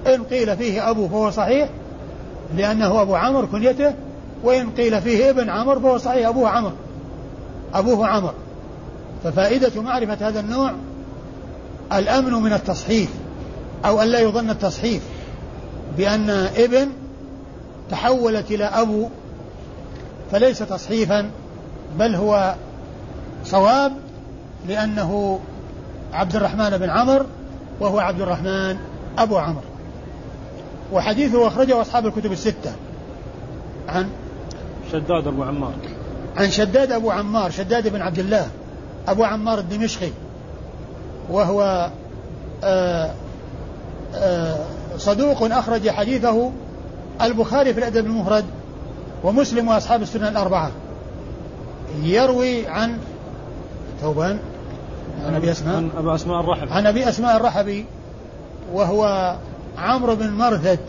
إن 0.08 0.24
قيل 0.24 0.58
فيه 0.58 0.90
أبو 0.90 1.08
فهو 1.08 1.32
صحيح 1.32 1.70
لأنه 2.56 3.02
أبو 3.02 3.16
عمر 3.16 3.46
كنيته 3.46 3.94
وإن 4.44 4.70
قيل 4.70 5.02
فيه 5.02 5.30
ابن 5.30 5.50
عمر 5.50 5.80
فهو 5.80 5.98
صحيح 5.98 6.28
أبوه 6.28 6.50
عمر 6.50 6.72
أبوه 7.74 8.08
عمر. 8.08 8.34
ففائدة 9.24 9.82
معرفة 9.82 10.28
هذا 10.28 10.40
النوع 10.40 10.72
الأمن 11.94 12.34
من 12.34 12.54
التصحيف 12.54 13.10
أو 13.86 14.02
أن 14.02 14.08
لا 14.08 14.20
يظن 14.20 14.50
التصحيف 14.50 15.02
بأن 15.98 16.30
ابن 16.56 16.88
تحولت 17.92 18.52
إلى 18.52 18.66
أبو 18.66 19.10
فليس 20.32 20.60
تصحيفا 20.60 21.30
بل 22.00 22.16
هو 22.16 22.56
صواب 23.46 23.94
لأنه 24.68 25.40
عبد 26.14 26.36
الرحمن 26.36 26.78
بن 26.78 26.90
عمر 26.90 27.26
وهو 27.80 28.00
عبد 28.00 28.22
الرحمن 28.22 28.78
أبو 29.18 29.38
عمر 29.38 29.62
وحديثه 30.94 31.48
أخرجه 31.48 31.82
أصحاب 31.82 32.06
الكتب 32.06 32.32
الستة. 32.32 32.72
عن 33.88 34.10
شداد 34.92 35.28
أبو 35.28 35.44
عمار. 35.44 35.74
عن 36.38 36.52
شداد 36.52 36.92
أبو 36.92 37.12
عمار 37.12 37.52
شداد 37.52 37.88
بن 37.88 38.02
عبد 38.02 38.20
الله 38.20 38.48
أبو 39.08 39.24
عمار 39.24 39.60
الدمشقي 39.60 40.12
وهو 41.30 41.90
آآ 42.64 43.12
آآ 44.16 44.58
صدوق 44.98 45.44
أخرج 45.44 45.90
حديثه 45.90 46.52
البخاري 47.24 47.74
في 47.74 47.80
الأدب 47.80 48.06
المفرد 48.06 48.46
ومسلم 49.24 49.68
وأصحاب 49.68 50.02
السنن 50.02 50.28
الأربعة. 50.28 50.72
يروي 52.04 52.68
عن 52.68 52.98
ثوبان 54.02 54.40
عن 55.26 55.36
أبي 55.36 55.52
أسماء. 55.52 55.76
عن 55.76 55.92
أبي 55.98 56.16
أسماء 56.16 56.40
الرحبي 56.40 56.72
عن 56.72 56.86
أبي 56.86 57.10
أسماء 57.10 57.38
الرحبي 57.38 57.86
وهو 58.74 59.36
عمرو 59.78 60.16
بن 60.16 60.30
مرثد 60.30 60.80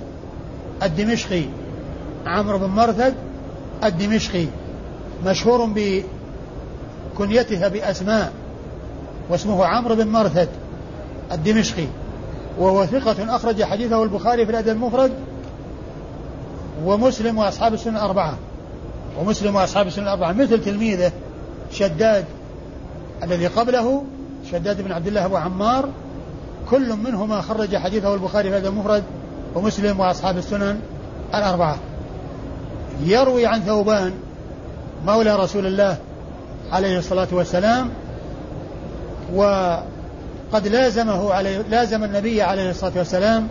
الدمشقي. 0.83 1.45
عمرو 2.27 2.59
بن 2.59 2.67
مرثد 2.67 3.15
الدمشقي. 3.85 4.47
مشهور 5.27 5.73
بكنيتها 7.15 7.69
بأسماء 7.69 8.33
واسمه 9.31 9.65
عمرو 9.65 9.95
بن 9.95 10.09
مرثد 10.09 10.49
الدمشقي. 11.33 11.87
وهو 12.59 12.87
ثقة 12.87 13.37
أخرج 13.37 13.63
حديثه 13.63 14.03
البخاري 14.03 14.47
في 14.47 14.51
الأدب 14.51 14.69
المفرد 14.69 15.13
ومسلم 16.85 17.39
وأصحاب 17.39 17.75
السنة 17.75 17.99
الأربعة. 17.99 18.39
ومسلم 19.21 19.57
وأصحاب 19.57 19.87
السنة 19.87 20.05
الأربعة. 20.05 20.33
مثل 20.33 20.65
تلميذه 20.65 21.13
شداد 21.73 22.25
الذي 23.23 23.47
قبله 23.47 24.05
شداد 24.51 24.83
بن 24.83 24.93
عبد 24.93 25.07
الله 25.07 25.25
أبو 25.25 25.37
عمار. 25.37 25.89
كل 26.71 26.97
منهما 26.97 27.41
خرج 27.41 27.77
حديثه 27.77 28.15
البخاري 28.15 28.51
في 28.51 28.57
الأدب 28.57 28.73
المفرد 28.73 29.03
ومسلم 29.55 30.01
وأصحاب 30.01 30.39
السنن 30.39 30.81
الأربعة. 31.35 31.77
يروي 33.05 33.47
عن 33.47 33.61
ثوبان 33.61 34.13
مولى 35.07 35.37
رسول 35.37 35.67
الله 35.67 35.97
عليه 36.73 36.99
الصلاة 36.99 37.29
والسلام 37.33 37.91
وقد 39.35 40.67
لازمه 40.67 41.33
عليه 41.33 41.59
لازم 41.71 42.05
النبي 42.05 42.43
عليه 42.43 42.71
الصلاة 42.71 42.93
والسلام 42.97 43.49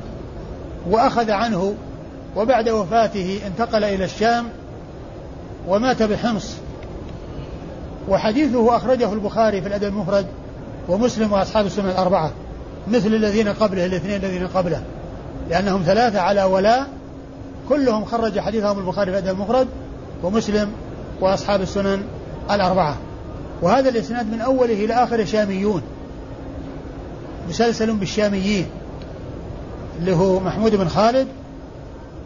وأخذ 0.89 1.31
عنه 1.31 1.75
وبعد 2.35 2.69
وفاته 2.69 3.39
انتقل 3.47 3.83
إلى 3.83 4.05
الشام 4.05 4.45
ومات 5.67 6.03
بحمص. 6.03 6.55
وحديثه 8.09 8.75
أخرجه 8.75 9.13
البخاري 9.13 9.61
في 9.61 9.67
الأدب 9.67 9.87
المفرد 9.87 10.25
ومسلم 10.89 11.33
وأصحاب 11.33 11.65
السنة 11.65 11.91
الأربعة 11.91 12.31
مثل 12.87 13.07
الذين 13.07 13.47
قبله 13.47 13.85
الاثنين 13.85 14.15
الذين 14.15 14.47
قبله 14.47 14.83
لأنهم 15.49 15.83
ثلاثة 15.83 16.19
على 16.19 16.43
ولاء 16.43 16.87
كلهم 17.69 18.05
خرج 18.05 18.39
حديثهم 18.39 18.79
البخاري 18.79 19.11
في 19.11 19.19
الأدب 19.19 19.35
المفرد 19.35 19.67
ومسلم 20.23 20.71
وأصحاب 21.21 21.61
السنن 21.61 22.03
الأربعة. 22.51 22.97
وهذا 23.61 23.89
الإسناد 23.89 24.31
من 24.31 24.41
أوله 24.41 24.85
إلى 24.85 24.93
آخره 24.93 25.23
شاميون. 25.23 25.81
مسلسل 27.49 27.95
بالشاميين 27.95 28.65
اللي 29.99 30.15
هو 30.15 30.39
محمود 30.39 30.75
بن 30.75 30.87
خالد 30.87 31.27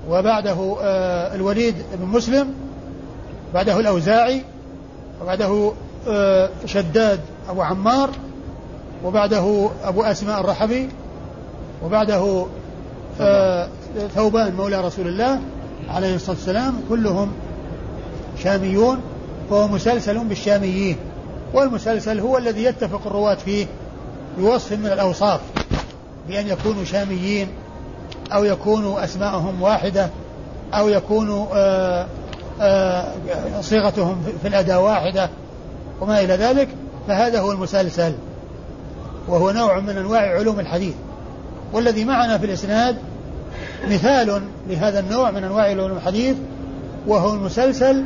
وبعده 0.10 0.78
آه 0.82 1.36
الوليد 1.36 1.76
بن 1.94 2.06
مسلم 2.06 2.54
بعده 3.54 3.80
الأوزاعي 3.80 4.42
وبعده 5.22 5.72
آه 6.08 6.50
شداد 6.66 7.20
أبو 7.50 7.62
عمار 7.62 8.10
وبعده 9.04 9.70
أبو 9.84 10.04
أسماء 10.04 10.40
الرحبي 10.40 10.90
وبعده 11.84 12.46
آه 13.22 13.68
ثوبان 14.16 14.56
مولى 14.56 14.82
رسول 14.82 15.08
الله 15.08 15.40
عليه 15.90 16.16
الصلاة 16.16 16.36
والسلام 16.36 16.74
كلهم 16.90 17.32
شاميون 18.44 19.02
فهو 19.50 19.68
مسلسل 19.68 20.18
بالشاميين 20.20 20.98
والمسلسل 21.54 22.20
هو 22.20 22.38
الذي 22.38 22.64
يتفق 22.64 23.02
الرواة 23.08 23.36
فيه 23.36 23.66
بوصف 24.38 24.72
من 24.72 24.86
الأوصاف 24.86 25.42
بأن 26.28 26.48
يكونوا 26.48 26.84
شاميين 26.84 27.48
أو 28.34 28.44
يكونوا 28.44 29.04
أسماءهم 29.04 29.62
واحدة 29.62 30.10
أو 30.74 30.90
يكونوا 30.90 31.46
آآ 31.54 32.08
آآ 32.62 33.06
صيغتهم 33.62 34.24
في 34.42 34.48
الأداء 34.48 34.82
واحدة 34.82 35.30
وما 36.02 36.22
إلى 36.22 36.34
ذلك 36.34 36.68
فهذا 37.08 37.40
هو 37.40 37.52
المسلسل 37.52 38.14
وهو 39.28 39.52
نوع 39.52 39.80
من 39.80 39.98
أنواع 39.98 40.38
علوم 40.38 40.60
الحديث 40.60 40.94
والذي 41.74 42.06
معنا 42.06 42.38
في 42.38 42.46
الإسناد 42.46 42.98
مثال 43.90 44.42
لهذا 44.70 45.00
النوع 45.00 45.32
من 45.32 45.44
أنواع 45.44 45.64
علوم 45.64 45.92
الحديث 45.92 46.36
وهو 47.08 47.34
المسلسل. 47.34 48.04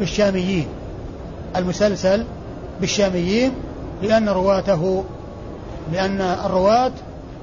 بالشاميين 0.00 0.66
المسلسل 1.56 2.24
بالشاميين 2.80 3.52
لأن 4.02 4.28
رواته 4.28 5.04
لأن 5.92 6.20
الرواة 6.20 6.92